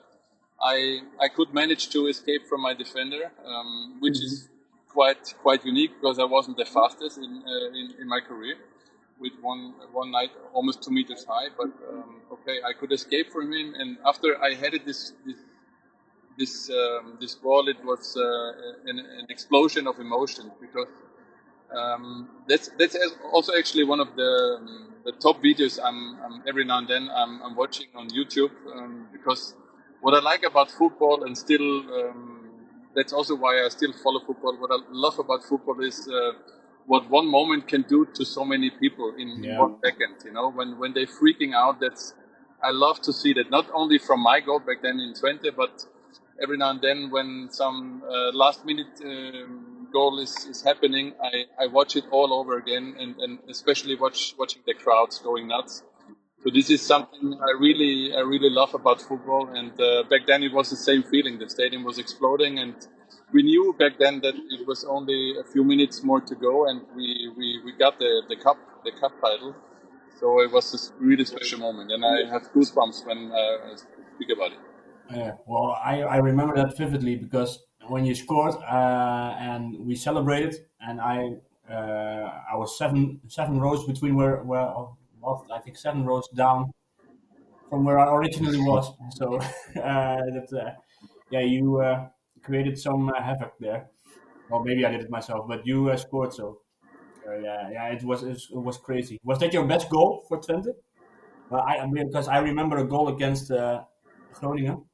I 0.62 1.01
I 1.19 1.27
could 1.29 1.53
manage 1.53 1.89
to 1.89 2.07
escape 2.07 2.47
from 2.47 2.62
my 2.62 2.73
defender, 2.73 3.31
um, 3.45 3.97
which 3.99 4.15
mm-hmm. 4.15 4.25
is 4.25 4.49
quite 4.89 5.33
quite 5.41 5.65
unique 5.65 5.93
because 5.99 6.19
I 6.19 6.25
wasn't 6.25 6.57
the 6.57 6.65
fastest 6.65 7.17
in, 7.17 7.43
uh, 7.45 7.79
in, 7.79 7.93
in 8.01 8.07
my 8.07 8.19
career, 8.19 8.55
with 9.19 9.33
one 9.41 9.73
one 9.93 10.12
night 10.12 10.31
almost 10.53 10.83
two 10.83 10.91
meters 10.91 11.25
high. 11.25 11.49
But 11.55 11.71
um, 11.89 12.21
okay, 12.33 12.57
I 12.69 12.73
could 12.73 12.91
escape 12.91 13.31
from 13.31 13.53
him, 13.53 13.73
and 13.79 13.97
after 14.05 14.41
I 14.43 14.53
headed 14.53 14.86
this 14.86 15.13
this 15.25 15.38
this, 16.38 16.69
um, 16.69 17.17
this 17.19 17.36
ball, 17.36 17.67
it 17.67 17.83
was 17.83 18.15
uh, 18.15 18.89
an, 18.89 18.99
an 18.99 19.25
explosion 19.29 19.88
of 19.88 19.99
emotion 19.99 20.51
because 20.62 20.88
um, 21.75 22.30
that's 22.47 22.69
that's 22.80 22.95
also 23.32 23.53
actually 23.58 23.84
one 23.84 23.99
of 23.99 24.15
the 24.15 24.58
um, 24.60 24.93
the 25.06 25.12
top 25.13 25.41
videos 25.41 25.80
I'm, 25.82 26.17
I'm, 26.23 26.43
every 26.47 26.65
now 26.65 26.80
and 26.80 26.88
then 26.88 27.10
I'm, 27.13 27.41
I'm 27.41 27.56
watching 27.56 27.88
on 27.95 28.10
YouTube 28.10 28.51
um, 28.75 29.08
because 29.12 29.53
what 30.01 30.13
I 30.13 30.19
like 30.19 30.43
about 30.43 30.69
football 30.69 31.23
and 31.23 31.38
still 31.38 31.62
um, 31.62 32.38
that's 32.93 33.13
also 33.13 33.36
why 33.36 33.63
I 33.63 33.69
still 33.69 33.93
follow 34.03 34.19
football. 34.19 34.58
What 34.58 34.71
I 34.71 34.80
love 34.91 35.19
about 35.19 35.43
football 35.43 35.80
is 35.82 36.08
uh, 36.08 36.32
what 36.88 37.10
one 37.10 37.27
moment 37.27 37.67
can 37.67 37.84
do 37.84 38.08
to 38.15 38.25
so 38.25 38.43
many 38.43 38.69
people 38.69 39.13
in 39.17 39.43
yeah. 39.43 39.60
one 39.60 39.75
second. 39.84 40.15
You 40.25 40.32
know, 40.32 40.49
when 40.49 40.80
when 40.80 40.93
they're 40.93 41.06
freaking 41.06 41.53
out, 41.53 41.80
that's 41.80 42.13
I 42.62 42.71
love 42.71 42.99
to 43.01 43.13
see 43.13 43.34
that 43.34 43.51
not 43.51 43.67
only 43.73 43.99
from 43.99 44.21
my 44.21 44.39
goal 44.39 44.60
back 44.60 44.82
then 44.82 44.99
in 44.99 45.13
Twente, 45.13 45.56
but 45.56 45.86
every 46.41 46.58
now 46.58 46.71
and 46.71 46.82
then 46.82 47.10
when 47.12 47.49
some 47.51 48.03
uh, 48.03 48.32
last 48.34 48.65
minute 48.65 48.99
um, 49.06 49.76
goal 49.91 50.19
is, 50.19 50.45
is 50.50 50.62
happening, 50.62 51.13
I, 51.21 51.63
I 51.63 51.67
watch 51.67 51.95
it 51.95 52.06
all 52.12 52.34
over 52.34 52.58
again 52.58 52.95
and, 53.00 53.15
and 53.17 53.39
especially 53.50 53.95
watch 53.95 54.36
watching 54.38 54.62
the 54.65 54.73
crowds 54.73 55.19
going 55.19 55.47
nuts. 55.47 55.84
So 56.43 56.52
this 56.54 56.69
is 56.69 56.82
something 56.86 57.34
I 57.41 57.52
really 57.60 58.13
I 58.15 58.19
really 58.19 58.50
love 58.50 58.73
about 58.73 59.02
football. 59.02 59.50
And 59.50 59.80
uh, 59.80 60.04
back 60.04 60.28
then 60.28 60.43
it 60.43 60.54
was 60.54 60.69
the 60.69 60.76
same 60.76 61.04
feeling. 61.04 61.39
The 61.39 61.50
stadium 61.50 61.84
was 61.84 61.97
exploding, 61.97 62.60
and 62.60 62.76
we 63.34 63.43
knew 63.43 63.76
back 63.78 63.97
then 64.00 64.21
that 64.21 64.36
it 64.36 64.67
was 64.67 64.86
only 64.86 65.36
a 65.39 65.43
few 65.43 65.63
minutes 65.63 66.04
more 66.04 66.21
to 66.21 66.36
go, 66.36 66.69
and 66.69 66.82
we, 66.95 67.32
we, 67.38 67.62
we 67.65 67.71
got 67.73 68.00
the, 68.00 68.21
the 68.30 68.36
cup 68.36 68.58
the 68.86 68.91
cup 68.91 69.19
title. 69.19 69.56
So 70.19 70.41
it 70.41 70.52
was 70.52 70.73
a 70.73 71.04
really 71.04 71.26
special 71.26 71.60
moment, 71.60 71.91
and 71.91 72.04
I 72.06 72.32
have 72.32 72.43
goosebumps 72.54 73.06
when 73.06 73.32
uh, 73.32 73.71
I 73.71 73.76
speak 74.15 74.30
about 74.36 74.52
it. 74.52 74.60
Yeah, 75.12 75.34
well, 75.45 75.78
I, 75.84 76.02
I 76.02 76.17
remember 76.17 76.56
that 76.56 76.78
vividly 76.78 77.15
because 77.15 77.60
when 77.89 78.06
you 78.06 78.15
scored 78.15 78.56
uh, 78.56 79.36
and 79.39 79.78
we 79.80 79.95
celebrated, 79.95 80.56
and 80.82 81.00
I 81.02 81.36
uh, 81.69 82.41
I 82.52 82.56
was 82.56 82.78
seven 82.78 83.21
seven 83.28 83.60
rows 83.60 83.86
between 83.86 84.15
where 84.15 84.43
where 84.43 84.67
I 85.54 85.60
think 85.63 85.78
seven 85.78 86.06
rows 86.06 86.28
down 86.36 86.71
from 87.69 87.84
where 87.84 88.00
I 88.00 88.13
originally 88.15 88.60
was. 88.60 88.93
So 89.12 89.38
uh, 89.39 90.17
that 90.36 90.47
uh, 90.54 90.71
yeah, 91.32 91.41
you 91.41 91.82
uh, 91.82 92.10
created 92.43 92.78
some 92.78 93.10
uh, 93.10 93.21
havoc 93.21 93.54
there. 93.60 93.89
Well, 94.50 94.63
maybe 94.63 94.86
I 94.86 94.91
did 94.91 95.02
it 95.02 95.10
myself, 95.10 95.47
but 95.47 95.65
you 95.65 95.95
scored. 95.97 96.34
So 96.34 96.62
yeah, 97.26 97.69
yeah, 97.71 97.88
it 97.89 98.04
was 98.04 98.23
it 98.23 98.39
was 98.52 98.78
crazy. 98.78 99.19
Was 99.23 99.39
that 99.39 99.54
your 99.54 99.65
best 99.67 99.89
goal 99.89 100.26
for 100.28 100.39
Twente? 100.39 100.73
Well, 101.50 101.62
I, 101.67 101.80
I 101.80 101.88
mean, 101.88 102.08
because 102.08 102.28
I 102.28 102.39
remember 102.39 102.78
a 102.78 102.86
goal 102.88 103.10
against 103.10 103.52
Groningen 104.34 104.87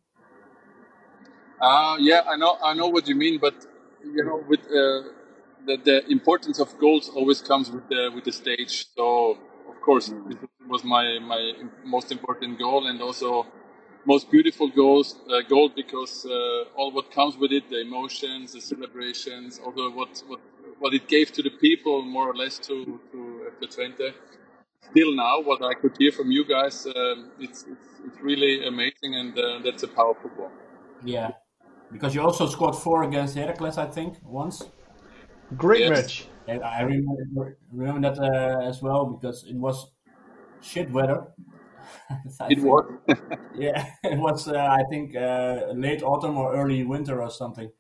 uh, 1.62 1.98
yeah, 2.00 2.22
I 2.28 2.36
know, 2.36 2.58
I 2.64 2.74
know 2.74 2.88
what 2.88 3.08
you 3.08 3.16
mean, 3.16 3.40
but 3.40 3.56
you 4.04 4.24
know, 4.24 4.44
with 4.48 4.62
uh, 4.62 5.10
the, 5.66 5.78
the 5.84 6.08
importance 6.12 6.60
of 6.60 6.78
goals 6.78 7.10
always 7.10 7.42
comes 7.42 7.72
with 7.72 7.88
the 7.90 8.12
with 8.14 8.26
the 8.26 8.32
stage. 8.32 8.88
So 8.96 9.38
of 9.70 9.82
course, 9.82 10.10
it 10.10 10.38
was 10.68 10.84
my 10.84 11.20
my 11.20 11.54
most 11.86 12.12
important 12.12 12.60
goal, 12.60 12.88
and 12.88 13.02
also 13.02 13.48
most 14.06 14.30
beautiful 14.30 14.68
goals 14.70 15.16
uh, 15.32 15.42
goal 15.48 15.70
because 15.70 16.26
uh, 16.26 16.66
all 16.76 16.92
what 16.92 17.12
comes 17.12 17.38
with 17.38 17.52
it, 17.52 17.70
the 17.70 17.82
emotions, 17.82 18.54
the 18.54 18.62
celebrations, 18.62 19.60
although 19.64 19.90
what 19.92 20.24
what 20.28 20.42
what 20.80 20.94
it 20.94 21.08
gave 21.08 21.32
to 21.34 21.42
the 21.42 21.52
people, 21.52 22.02
more 22.02 22.30
or 22.30 22.36
less 22.36 22.60
to 22.60 23.00
to 23.12 23.18
FC 23.62 23.68
Twente. 23.76 24.14
Still 24.92 25.16
now, 25.16 25.42
what 25.42 25.64
I 25.64 25.74
could 25.74 25.96
hear 25.98 26.12
from 26.12 26.32
you 26.32 26.46
guys, 26.46 26.86
um, 26.86 27.32
it's, 27.40 27.66
it's, 27.72 27.90
it's 28.06 28.22
really 28.22 28.68
amazing, 28.68 29.16
and 29.16 29.38
uh, 29.38 29.60
that's 29.64 29.84
a 29.84 29.88
powerful 29.88 30.30
goal. 30.38 30.52
Yeah, 31.04 31.32
because 31.94 32.16
you 32.16 32.22
also 32.22 32.48
scored 32.48 32.76
four 32.76 33.04
against 33.04 33.36
Heracles, 33.36 33.78
I 33.78 33.86
think, 33.86 34.18
once. 34.24 34.64
Great 35.56 35.82
yes. 35.82 35.90
match. 35.90 36.28
And 36.48 36.64
I 36.64 36.82
remember, 36.82 37.58
remember 37.72 38.10
that 38.10 38.20
uh, 38.20 38.68
as 38.68 38.82
well 38.82 39.06
because 39.06 39.46
it 39.48 39.56
was 39.56 39.92
shit 40.62 40.92
weather. 40.92 41.28
it 42.50 42.60
was. 42.60 42.86
yeah, 43.56 43.86
it 44.04 44.18
was. 44.18 44.48
Uh, 44.48 44.58
I 44.58 44.84
think 44.90 45.16
uh, 45.16 45.68
late 45.74 46.02
autumn 46.04 46.38
or 46.38 46.56
early 46.56 46.84
winter 46.84 47.22
or 47.22 47.30
something. 47.30 47.72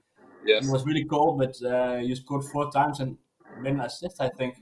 Yes. 0.45 0.67
It 0.67 0.71
was 0.71 0.86
really 0.86 1.06
cold, 1.06 1.39
but 1.39 1.56
uh, 1.65 1.97
you 1.97 2.15
scored 2.15 2.43
four 2.45 2.71
times 2.71 2.99
and 2.99 3.17
then 3.63 3.80
assist, 3.80 4.21
I 4.21 4.30
think, 4.30 4.56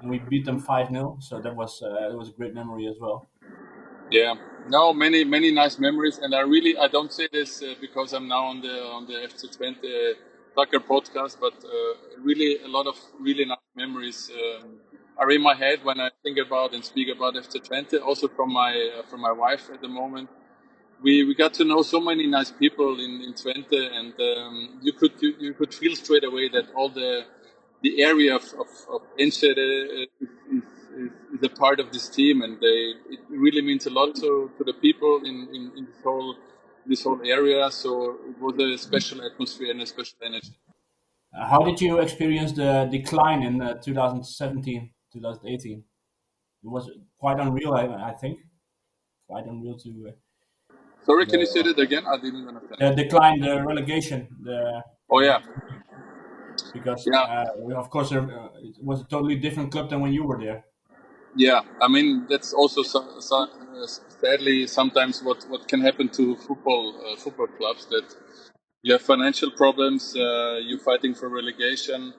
and 0.00 0.10
we 0.10 0.18
beat 0.18 0.44
them 0.44 0.58
five 0.58 0.88
0 0.88 1.18
So 1.20 1.40
that 1.40 1.54
was 1.54 1.82
uh, 1.82 2.10
it 2.10 2.16
was 2.16 2.28
a 2.28 2.32
great 2.32 2.54
memory 2.54 2.86
as 2.86 2.96
well. 3.00 3.28
Yeah, 4.10 4.34
no, 4.68 4.92
many 4.94 5.24
many 5.24 5.50
nice 5.52 5.78
memories, 5.78 6.18
and 6.18 6.34
I 6.34 6.40
really 6.40 6.76
I 6.78 6.88
don't 6.88 7.12
say 7.12 7.28
this 7.30 7.62
uh, 7.62 7.74
because 7.80 8.12
I'm 8.14 8.26
now 8.28 8.44
on 8.46 8.60
the 8.62 8.74
on 8.96 9.06
the 9.06 9.14
FC 9.28 9.42
Twente 9.54 10.14
soccer 10.54 10.80
podcast, 10.80 11.36
but 11.40 11.52
uh, 11.64 11.94
really 12.22 12.62
a 12.64 12.68
lot 12.68 12.86
of 12.86 12.96
really 13.20 13.44
nice 13.44 13.68
memories 13.76 14.30
um, 14.32 14.78
are 15.18 15.30
in 15.30 15.42
my 15.42 15.54
head 15.54 15.84
when 15.84 16.00
I 16.00 16.10
think 16.22 16.38
about 16.38 16.72
and 16.74 16.82
speak 16.84 17.08
about 17.14 17.34
FC 17.34 17.60
Twente. 17.60 18.00
Also 18.00 18.28
from 18.28 18.50
my 18.52 18.72
uh, 18.98 19.02
from 19.02 19.20
my 19.20 19.32
wife 19.32 19.68
at 19.74 19.82
the 19.82 19.88
moment, 19.88 20.30
we 21.02 21.24
we 21.24 21.34
got 21.34 21.54
to 21.54 21.64
know 21.64 21.82
so 21.82 22.00
many 22.00 22.26
nice 22.26 22.50
people 22.50 23.00
in 23.00 23.12
in 23.26 23.34
Twente, 23.34 23.80
and 23.98 24.14
um, 24.30 24.80
you 24.82 24.92
could 24.92 25.12
you, 25.20 25.34
you, 25.38 25.54
could 25.54 25.74
feel 25.74 25.94
straight 25.94 26.24
away 26.24 26.48
that 26.48 26.66
all 26.74 26.88
the 26.88 27.24
the 27.82 28.02
area 28.02 28.34
of 28.36 28.44
of, 28.62 28.68
of 28.94 29.02
Enschede 29.18 29.58
is, 29.58 30.08
is, 30.52 30.64
is, 30.98 31.42
a 31.42 31.48
part 31.48 31.80
of 31.80 31.92
this 31.92 32.08
team, 32.08 32.42
and 32.42 32.60
they 32.60 32.78
it 33.14 33.20
really 33.28 33.62
means 33.62 33.86
a 33.86 33.90
lot 33.90 34.14
to, 34.16 34.50
to 34.58 34.64
the 34.64 34.74
people 34.74 35.20
in, 35.24 35.48
in, 35.56 35.72
in 35.76 35.84
this 35.86 36.02
whole 36.02 36.36
this 36.86 37.02
whole 37.04 37.20
area. 37.24 37.70
So 37.70 38.16
it 38.30 38.40
was 38.40 38.54
a 38.58 38.78
special 38.78 39.22
atmosphere 39.22 39.70
and 39.70 39.80
a 39.82 39.86
special 39.86 40.18
energy. 40.24 40.54
How 41.32 41.62
did 41.62 41.80
you 41.80 41.98
experience 41.98 42.52
the 42.52 42.88
decline 42.90 43.42
in 43.42 43.60
uh, 43.60 43.74
2017, 43.74 44.90
2018? 45.12 45.78
It 45.78 45.84
was 46.62 46.90
quite 47.18 47.38
unreal, 47.38 47.74
I, 47.74 48.10
I 48.10 48.14
think. 48.14 48.38
Quite 49.28 49.44
unreal 49.46 49.78
to. 49.78 50.08
Uh, 50.08 50.74
Sorry, 51.04 51.26
can 51.26 51.40
you 51.40 51.46
say 51.46 51.62
that 51.62 51.78
again? 51.78 52.04
I 52.06 52.16
didn't 52.16 52.48
understand. 52.48 52.78
The 52.80 53.02
decline, 53.04 53.40
the 53.40 53.62
relegation. 53.62 54.28
The, 54.42 54.82
oh 55.10 55.20
yeah. 55.20 55.40
Because 56.72 57.06
yeah. 57.10 57.20
Uh, 57.20 57.76
of 57.76 57.88
course, 57.90 58.10
uh, 58.12 58.26
it 58.62 58.76
was 58.82 59.02
a 59.02 59.04
totally 59.04 59.36
different 59.36 59.70
club 59.70 59.90
than 59.90 60.00
when 60.00 60.12
you 60.12 60.24
were 60.24 60.38
there. 60.38 60.64
Yeah, 61.36 61.60
I 61.80 61.88
mean 61.88 62.26
that's 62.28 62.52
also 62.52 62.82
so, 62.82 63.20
so, 63.20 63.36
uh, 63.42 63.86
sadly 63.86 64.66
sometimes 64.66 65.22
what, 65.22 65.44
what 65.48 65.68
can 65.68 65.80
happen 65.80 66.08
to 66.10 66.36
football 66.36 66.94
uh, 67.06 67.16
football 67.16 67.46
clubs 67.46 67.86
that 67.86 68.14
you 68.82 68.92
have 68.94 69.02
financial 69.02 69.50
problems, 69.52 70.16
uh, 70.16 70.60
you're 70.62 70.78
fighting 70.80 71.14
for 71.14 71.28
relegation, 71.28 72.14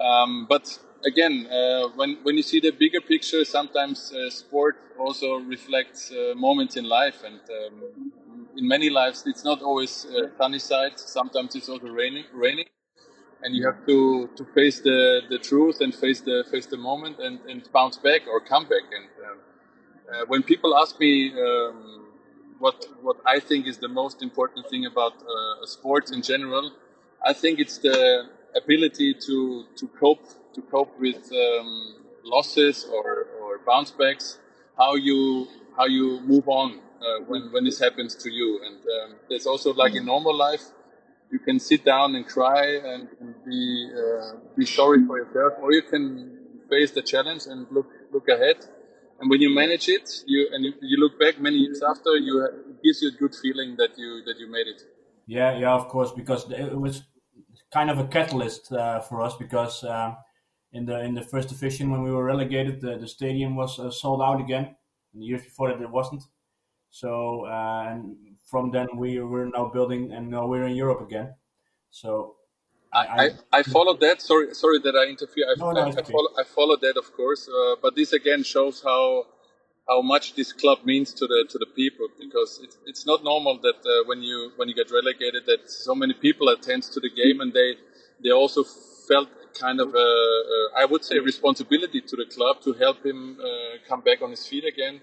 um, 0.00 0.46
but 0.48 0.78
again, 1.06 1.46
uh, 1.48 1.88
when 1.96 2.18
when 2.24 2.36
you 2.36 2.42
see 2.42 2.60
the 2.60 2.70
bigger 2.70 3.00
picture, 3.00 3.44
sometimes 3.44 4.12
uh, 4.12 4.30
sport 4.30 4.76
also 4.98 5.36
reflects 5.36 6.12
uh, 6.12 6.34
moments 6.36 6.76
in 6.76 6.84
life, 6.84 7.22
and 7.24 7.40
um, 7.50 7.82
in 8.56 8.66
many 8.68 8.90
lives 8.90 9.24
it's 9.26 9.44
not 9.44 9.62
always 9.62 10.06
sunny 10.38 10.58
side. 10.58 10.98
Sometimes 10.98 11.54
it's 11.56 11.68
also 11.68 11.88
raining, 11.88 12.24
raining 12.32 12.66
and 13.42 13.54
you 13.54 13.64
have 13.66 13.86
to, 13.86 14.28
to 14.36 14.44
face 14.44 14.80
the, 14.80 15.22
the 15.30 15.38
truth 15.38 15.80
and 15.80 15.94
face 15.94 16.20
the 16.20 16.44
face 16.50 16.66
the 16.66 16.76
moment 16.76 17.18
and, 17.20 17.40
and 17.48 17.68
bounce 17.72 17.96
back 17.96 18.22
or 18.26 18.40
come 18.40 18.64
back. 18.64 18.86
And 18.96 19.06
um, 19.26 19.38
uh, 20.12 20.24
when 20.26 20.42
people 20.42 20.76
ask 20.76 20.98
me 20.98 21.32
um, 21.32 22.06
what 22.58 22.86
what 23.02 23.16
I 23.26 23.38
think 23.40 23.66
is 23.66 23.78
the 23.78 23.88
most 23.88 24.22
important 24.22 24.68
thing 24.68 24.86
about 24.86 25.14
uh, 25.22 25.66
sports 25.66 26.10
in 26.10 26.22
general, 26.22 26.72
I 27.24 27.32
think 27.32 27.60
it's 27.60 27.78
the 27.78 28.28
ability 28.56 29.14
to 29.26 29.64
to 29.76 29.88
cope 29.88 30.26
to 30.54 30.62
cope 30.62 30.98
with 30.98 31.30
um, 31.32 31.96
losses 32.24 32.86
or, 32.92 33.26
or 33.40 33.60
bounce 33.66 33.90
backs. 33.92 34.38
How 34.76 34.94
you 34.94 35.46
how 35.76 35.86
you 35.86 36.20
move 36.20 36.48
on 36.48 36.80
uh, 37.00 37.24
when 37.26 37.52
when 37.52 37.64
this 37.64 37.78
happens 37.78 38.14
to 38.16 38.30
you. 38.30 38.60
And 38.64 38.76
um, 38.76 39.18
there's 39.28 39.46
also 39.46 39.72
like 39.74 39.94
in 39.94 40.04
normal 40.04 40.36
life 40.36 40.64
you 41.30 41.38
can 41.38 41.58
sit 41.60 41.84
down 41.84 42.14
and 42.14 42.26
cry 42.26 42.64
and, 42.92 43.08
and 43.20 43.34
be 43.44 43.90
uh, 43.94 44.38
be 44.56 44.66
sorry 44.66 45.04
for 45.06 45.18
yourself, 45.18 45.54
or 45.62 45.72
you 45.72 45.82
can 45.82 46.38
face 46.70 46.90
the 46.92 47.02
challenge 47.02 47.46
and 47.46 47.66
look 47.70 47.88
look 48.12 48.28
ahead. 48.28 48.56
And 49.20 49.28
when 49.30 49.40
you 49.40 49.52
manage 49.52 49.88
it, 49.88 50.22
you 50.26 50.48
and 50.52 50.64
you, 50.64 50.96
look 50.96 51.18
back 51.18 51.40
many 51.40 51.56
years 51.56 51.82
after, 51.82 52.16
you 52.16 52.44
it 52.44 52.82
gives 52.84 53.02
you 53.02 53.08
a 53.08 53.16
good 53.18 53.34
feeling 53.34 53.76
that 53.76 53.98
you 53.98 54.22
that 54.26 54.38
you 54.38 54.50
made 54.50 54.68
it. 54.68 54.82
Yeah, 55.26 55.58
yeah, 55.58 55.72
of 55.72 55.88
course, 55.88 56.12
because 56.12 56.50
it 56.50 56.78
was 56.78 57.02
kind 57.72 57.90
of 57.90 57.98
a 57.98 58.06
catalyst 58.06 58.72
uh, 58.72 59.00
for 59.00 59.20
us 59.20 59.34
because 59.36 59.84
uh, 59.84 60.14
in 60.72 60.86
the 60.86 61.00
in 61.00 61.14
the 61.14 61.22
first 61.22 61.48
division 61.48 61.90
when 61.90 62.02
we 62.02 62.10
were 62.10 62.24
relegated. 62.24 62.80
The, 62.80 62.98
the 62.98 63.08
stadium 63.08 63.56
was 63.56 63.78
uh, 63.78 63.90
sold 63.90 64.22
out 64.22 64.40
again. 64.40 64.76
And 65.12 65.22
the 65.22 65.26
years 65.26 65.42
before 65.42 65.68
that, 65.68 65.80
it 65.80 65.90
wasn't. 65.90 66.22
So 66.90 67.46
uh, 67.46 67.88
and 67.90 68.16
from 68.50 68.70
then 68.70 68.88
we 68.96 69.20
were 69.20 69.46
now 69.46 69.70
building, 69.72 70.12
and 70.12 70.30
now 70.30 70.46
we're 70.46 70.66
in 70.66 70.76
Europe 70.76 71.00
again. 71.02 71.34
So 71.90 72.36
I, 72.92 73.00
I, 73.52 73.58
I 73.58 73.62
followed 73.62 74.00
that. 74.00 74.22
Sorry, 74.22 74.54
sorry 74.54 74.78
that 74.80 74.94
I 74.94 75.08
interfere. 75.10 75.46
I, 75.50 75.54
No, 75.58 75.72
no, 75.72 75.80
I, 75.80 75.88
I, 75.88 76.02
follow, 76.02 76.30
I 76.38 76.44
followed 76.44 76.80
that, 76.80 76.96
of 76.96 77.12
course. 77.12 77.48
Uh, 77.48 77.76
but 77.82 77.94
this 77.94 78.12
again 78.12 78.42
shows 78.42 78.82
how 78.82 79.26
how 79.88 80.02
much 80.02 80.34
this 80.34 80.52
club 80.52 80.78
means 80.84 81.12
to 81.14 81.26
the 81.26 81.46
to 81.50 81.58
the 81.58 81.66
people 81.66 82.08
because 82.18 82.60
it's 82.62 82.76
it's 82.86 83.06
not 83.06 83.24
normal 83.24 83.58
that 83.60 83.80
uh, 83.86 84.04
when 84.06 84.22
you 84.22 84.52
when 84.56 84.68
you 84.68 84.74
get 84.74 84.90
relegated 84.90 85.44
that 85.46 85.70
so 85.70 85.94
many 85.94 86.14
people 86.14 86.48
attend 86.48 86.82
to 86.82 87.00
the 87.00 87.10
game 87.10 87.40
and 87.40 87.52
they 87.52 87.74
they 88.22 88.30
also 88.30 88.64
felt 89.08 89.28
kind 89.58 89.80
of 89.80 89.94
a, 89.94 90.08
a 90.54 90.58
I 90.76 90.84
would 90.84 91.04
say 91.04 91.18
responsibility 91.18 92.00
to 92.00 92.16
the 92.16 92.26
club 92.26 92.60
to 92.62 92.72
help 92.74 93.04
him 93.04 93.38
uh, 93.40 93.78
come 93.88 94.00
back 94.02 94.22
on 94.22 94.30
his 94.30 94.46
feet 94.46 94.64
again. 94.64 95.00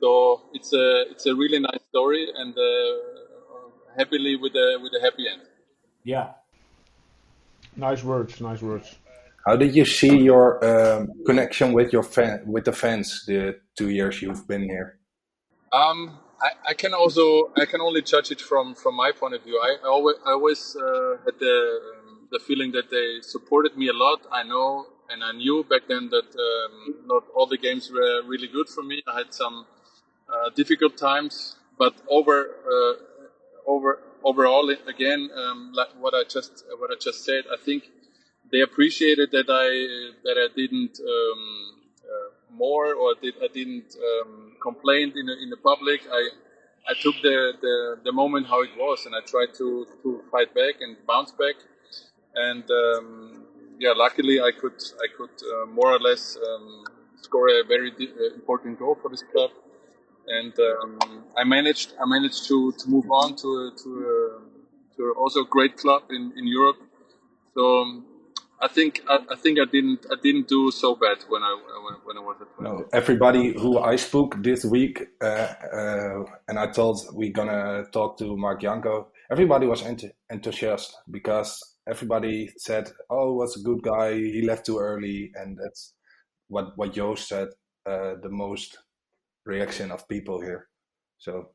So 0.00 0.42
it's 0.54 0.72
a 0.72 1.10
it's 1.10 1.26
a 1.26 1.34
really 1.34 1.60
nice 1.60 1.82
story 1.88 2.26
and 2.34 2.56
uh, 2.56 2.92
happily 3.96 4.36
with 4.36 4.54
a 4.54 4.78
with 4.82 4.92
a 4.98 5.00
happy 5.02 5.28
end. 5.28 5.42
yeah, 6.04 6.32
Nice 7.76 8.02
words, 8.02 8.40
nice 8.40 8.62
words. 8.62 8.96
How 9.46 9.56
did 9.56 9.74
you 9.74 9.84
see 9.84 10.18
your 10.18 10.62
um, 10.64 11.08
connection 11.24 11.72
with 11.72 11.92
your 11.92 12.02
fan 12.02 12.42
with 12.46 12.64
the 12.64 12.72
fans 12.72 13.24
the 13.26 13.58
two 13.76 13.88
years 13.88 14.20
you've 14.20 14.46
been 14.46 14.62
here? 14.62 14.98
Um, 15.72 16.18
I, 16.42 16.70
I 16.70 16.74
can 16.74 16.92
also 16.92 17.52
I 17.56 17.64
can 17.64 17.80
only 17.80 18.02
judge 18.02 18.30
it 18.30 18.40
from 18.40 18.74
from 18.74 18.96
my 18.96 19.12
point 19.12 19.34
of 19.34 19.42
view. 19.44 19.58
I, 19.62 19.76
I 19.84 19.88
always 19.88 20.16
I 20.26 20.32
always 20.32 20.76
uh, 20.76 21.16
had 21.24 21.38
the 21.38 21.80
um, 21.80 22.28
the 22.30 22.38
feeling 22.38 22.72
that 22.72 22.90
they 22.90 23.20
supported 23.22 23.76
me 23.76 23.88
a 23.88 23.94
lot. 23.94 24.26
I 24.30 24.42
know 24.42 24.86
and 25.08 25.24
I 25.24 25.32
knew 25.32 25.64
back 25.64 25.82
then 25.88 26.10
that 26.10 26.30
um, 26.48 26.96
not 27.06 27.24
all 27.34 27.46
the 27.46 27.58
games 27.58 27.90
were 27.90 28.22
really 28.26 28.48
good 28.48 28.68
for 28.68 28.82
me. 28.82 29.02
I 29.06 29.18
had 29.18 29.32
some 29.32 29.66
uh, 30.32 30.50
difficult 30.54 30.96
times, 30.96 31.56
but 31.78 31.94
over 32.08 32.48
uh, 32.74 32.94
over 33.66 34.00
overall 34.24 34.70
again, 34.86 35.30
um, 35.34 35.72
like 35.74 35.88
what 35.98 36.14
I 36.14 36.24
just 36.24 36.64
what 36.78 36.90
I 36.90 36.96
just 37.00 37.24
said, 37.24 37.44
I 37.52 37.56
think 37.56 37.84
they 38.52 38.60
appreciated 38.60 39.30
that 39.32 39.48
I 39.48 39.68
that 40.24 40.36
I 40.38 40.48
didn't 40.54 41.00
um, 41.00 41.42
uh, 42.04 42.54
more 42.54 42.94
or 42.94 43.14
did 43.20 43.34
I 43.42 43.48
didn't 43.52 43.96
um, 43.96 44.56
complain 44.62 45.12
in 45.16 45.26
the, 45.26 45.36
in 45.42 45.50
the 45.50 45.56
public. 45.56 46.00
I 46.10 46.28
I 46.88 46.94
took 47.00 47.14
the, 47.22 47.52
the, 47.60 48.00
the 48.04 48.12
moment 48.12 48.46
how 48.46 48.62
it 48.62 48.70
was 48.76 49.06
and 49.06 49.14
I 49.14 49.20
tried 49.20 49.54
to, 49.58 49.86
to 50.02 50.22
fight 50.30 50.54
back 50.54 50.80
and 50.80 50.96
bounce 51.06 51.30
back. 51.30 51.56
And 52.34 52.64
um, 52.70 53.44
yeah, 53.78 53.92
luckily 53.94 54.40
I 54.40 54.50
could 54.50 54.80
I 54.98 55.06
could 55.16 55.30
uh, 55.52 55.66
more 55.66 55.92
or 55.94 56.00
less 56.00 56.36
um, 56.36 56.84
score 57.20 57.48
a 57.48 57.64
very 57.64 57.90
uh, 57.92 58.34
important 58.34 58.78
goal 58.78 58.96
for 59.00 59.10
this 59.10 59.22
club. 59.32 59.50
And 60.28 60.54
um, 60.58 61.24
I 61.36 61.44
managed 61.44 61.94
I 62.00 62.06
managed 62.06 62.46
to, 62.48 62.72
to 62.72 62.90
move 62.90 63.10
on 63.10 63.36
to 63.36 63.72
to 63.82 63.88
a, 64.14 64.96
to 64.96 65.14
also 65.18 65.42
a 65.42 65.46
great 65.46 65.76
club 65.76 66.02
in, 66.10 66.32
in 66.36 66.46
Europe. 66.46 66.76
So 67.54 67.82
um, 67.82 68.06
I 68.60 68.68
think 68.68 69.02
I, 69.08 69.18
I 69.30 69.36
think 69.36 69.58
I 69.58 69.64
didn't 69.64 70.06
I 70.10 70.16
didn't 70.22 70.48
do 70.48 70.70
so 70.70 70.94
bad 70.94 71.18
when 71.28 71.42
I 71.42 71.52
when, 71.84 71.94
when 72.04 72.16
I 72.18 72.20
was 72.20 72.36
at 72.40 72.48
No, 72.60 72.84
everybody 72.92 73.54
who 73.58 73.78
I 73.78 73.96
spoke 73.96 74.42
this 74.42 74.64
week, 74.64 75.02
uh, 75.22 75.24
uh, 75.24 76.24
and 76.46 76.58
I 76.58 76.66
told 76.66 77.00
we're 77.12 77.32
gonna 77.32 77.84
talk 77.90 78.18
to 78.18 78.36
Marc 78.36 78.60
Janko. 78.60 79.08
Everybody 79.30 79.66
was 79.66 79.82
ent- 79.82 80.12
enthusiastic 80.30 80.96
because 81.10 81.58
everybody 81.88 82.50
said, 82.58 82.92
"Oh, 83.08 83.32
what's 83.34 83.56
a 83.56 83.62
good 83.62 83.82
guy? 83.82 84.14
He 84.14 84.42
left 84.42 84.66
too 84.66 84.78
early," 84.78 85.32
and 85.34 85.56
that's 85.56 85.94
what 86.48 86.76
what 86.76 86.92
Joost 86.92 87.28
said. 87.28 87.48
Uh, 87.86 88.16
the 88.22 88.28
most 88.28 88.78
reaction 89.46 89.90
of 89.90 90.08
people 90.08 90.40
here. 90.40 90.68
So 91.18 91.50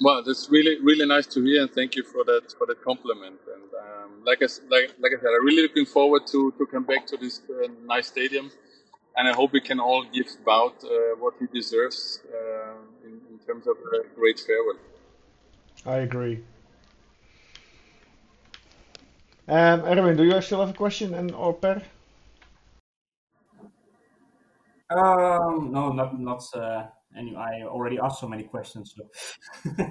Well, 0.00 0.22
that's 0.22 0.48
really 0.50 0.78
really 0.80 1.06
nice 1.06 1.26
to 1.34 1.42
hear, 1.42 1.62
and 1.62 1.70
thank 1.72 1.96
you 1.96 2.02
for 2.04 2.22
that 2.24 2.52
for 2.58 2.66
that 2.66 2.82
compliment. 2.82 3.40
And 3.54 3.68
um, 3.84 4.10
like 4.26 4.42
I 4.42 4.44
s- 4.46 4.60
like 4.70 4.88
like 5.02 5.12
I 5.16 5.20
said, 5.22 5.30
I'm 5.36 5.44
really 5.44 5.62
looking 5.62 5.86
forward 5.86 6.26
to 6.32 6.52
to 6.58 6.66
come 6.66 6.84
back 6.84 7.06
to 7.08 7.16
this 7.16 7.40
uh, 7.50 7.68
nice 7.94 8.08
stadium, 8.08 8.50
and 9.16 9.28
I 9.28 9.32
hope 9.32 9.52
we 9.52 9.60
can 9.60 9.80
all 9.80 10.04
give 10.16 10.28
Wout 10.46 10.84
uh, 10.84 11.16
what 11.22 11.34
he 11.40 11.46
deserves 11.60 12.20
uh, 12.38 13.06
in, 13.06 13.14
in 13.32 13.38
terms 13.46 13.66
of 13.66 13.76
a 13.94 14.14
great 14.14 14.38
farewell. 14.40 14.80
I 15.86 15.98
agree. 15.98 16.44
Um, 19.48 19.80
Erwin, 19.84 20.16
do 20.16 20.24
you 20.24 20.40
still 20.42 20.60
have 20.60 20.70
a 20.70 20.74
question 20.74 21.14
and 21.14 21.34
or 21.34 21.54
Per? 21.54 21.82
Um, 24.90 25.70
no, 25.72 25.92
not 25.92 26.18
not. 26.18 26.42
Uh, 26.54 26.86
any, 27.16 27.34
I 27.34 27.62
already 27.62 27.98
asked 27.98 28.20
so 28.20 28.28
many 28.28 28.44
questions. 28.44 28.94
So, 28.94 29.72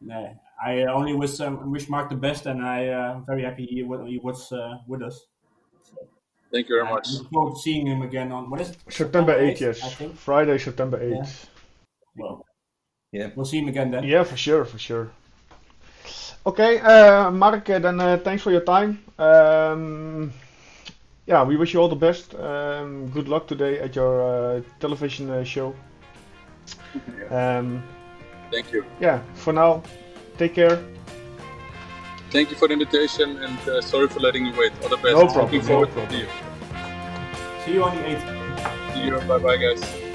no, 0.00 0.34
I 0.64 0.82
only 0.84 1.14
wish 1.14 1.38
um, 1.40 1.70
wish 1.70 1.88
Marc 1.88 2.10
the 2.10 2.16
best, 2.16 2.46
and 2.46 2.64
I 2.64 2.88
uh, 2.88 3.20
very 3.26 3.42
happy 3.44 3.66
he, 3.66 3.76
he 4.06 4.18
was 4.18 4.50
uh, 4.52 4.78
with 4.86 5.02
us. 5.02 5.26
Thank 6.50 6.68
you 6.70 6.76
very 6.76 6.88
I 6.88 6.92
much. 6.92 7.10
look 7.12 7.30
forward 7.30 7.54
to 7.56 7.60
seeing 7.60 7.86
him 7.86 8.00
again 8.02 8.32
on 8.32 8.48
what 8.48 8.60
is 8.62 8.70
it? 8.70 8.78
September 8.88 9.34
8th, 9.38 9.52
8th, 9.52 9.60
yes. 9.60 9.84
I 9.84 9.88
think. 9.88 10.16
Friday, 10.16 10.56
September 10.56 10.98
8th. 10.98 11.44
Well, 12.16 12.44
Yeah. 13.12 13.28
we'll 13.36 13.44
see 13.44 13.58
him 13.58 13.68
again 13.68 13.90
then. 13.90 14.04
Yeah, 14.04 14.24
for 14.24 14.36
sure, 14.36 14.64
for 14.64 14.78
sure. 14.78 15.10
Okay, 16.46 16.80
uh, 16.80 17.30
Marc, 17.30 17.68
uh, 17.68 17.78
then 17.78 18.00
uh, 18.00 18.16
thanks 18.16 18.42
for 18.42 18.50
your 18.50 18.62
time. 18.62 19.04
Um, 19.18 20.32
yeah, 21.28 21.44
we 21.44 21.56
wish 21.56 21.74
you 21.74 21.80
all 21.80 21.88
the 21.88 21.94
best. 22.08 22.34
Um, 22.34 23.08
good 23.10 23.28
luck 23.28 23.46
today 23.46 23.78
at 23.78 23.94
your 23.94 24.22
uh, 24.22 24.62
television 24.80 25.30
uh, 25.30 25.44
show. 25.44 25.74
Um, 27.30 27.82
Thank 28.50 28.72
you. 28.72 28.84
yeah, 28.98 29.20
for 29.34 29.52
now, 29.52 29.82
take 30.38 30.54
care. 30.54 30.82
Thank 32.30 32.50
you 32.50 32.56
for 32.56 32.66
the 32.68 32.74
invitation, 32.74 33.36
and 33.44 33.58
uh, 33.68 33.80
sorry 33.82 34.08
for 34.08 34.20
letting 34.20 34.46
you 34.46 34.52
wait. 34.58 34.72
All 34.82 34.88
the 34.88 34.96
best. 34.96 35.14
No 35.14 35.26
problem, 35.26 35.44
Looking 35.44 35.60
no 35.60 35.66
forward 35.66 35.90
problem. 35.90 36.08
to 36.12 36.18
you. 36.18 36.26
See 37.64 37.72
you 37.74 37.84
on 37.84 37.94
the 37.96 38.02
8th. 38.02 38.94
See 38.94 39.04
you. 39.04 39.20
Bye 39.28 39.38
bye, 39.38 39.56
guys. 39.56 40.07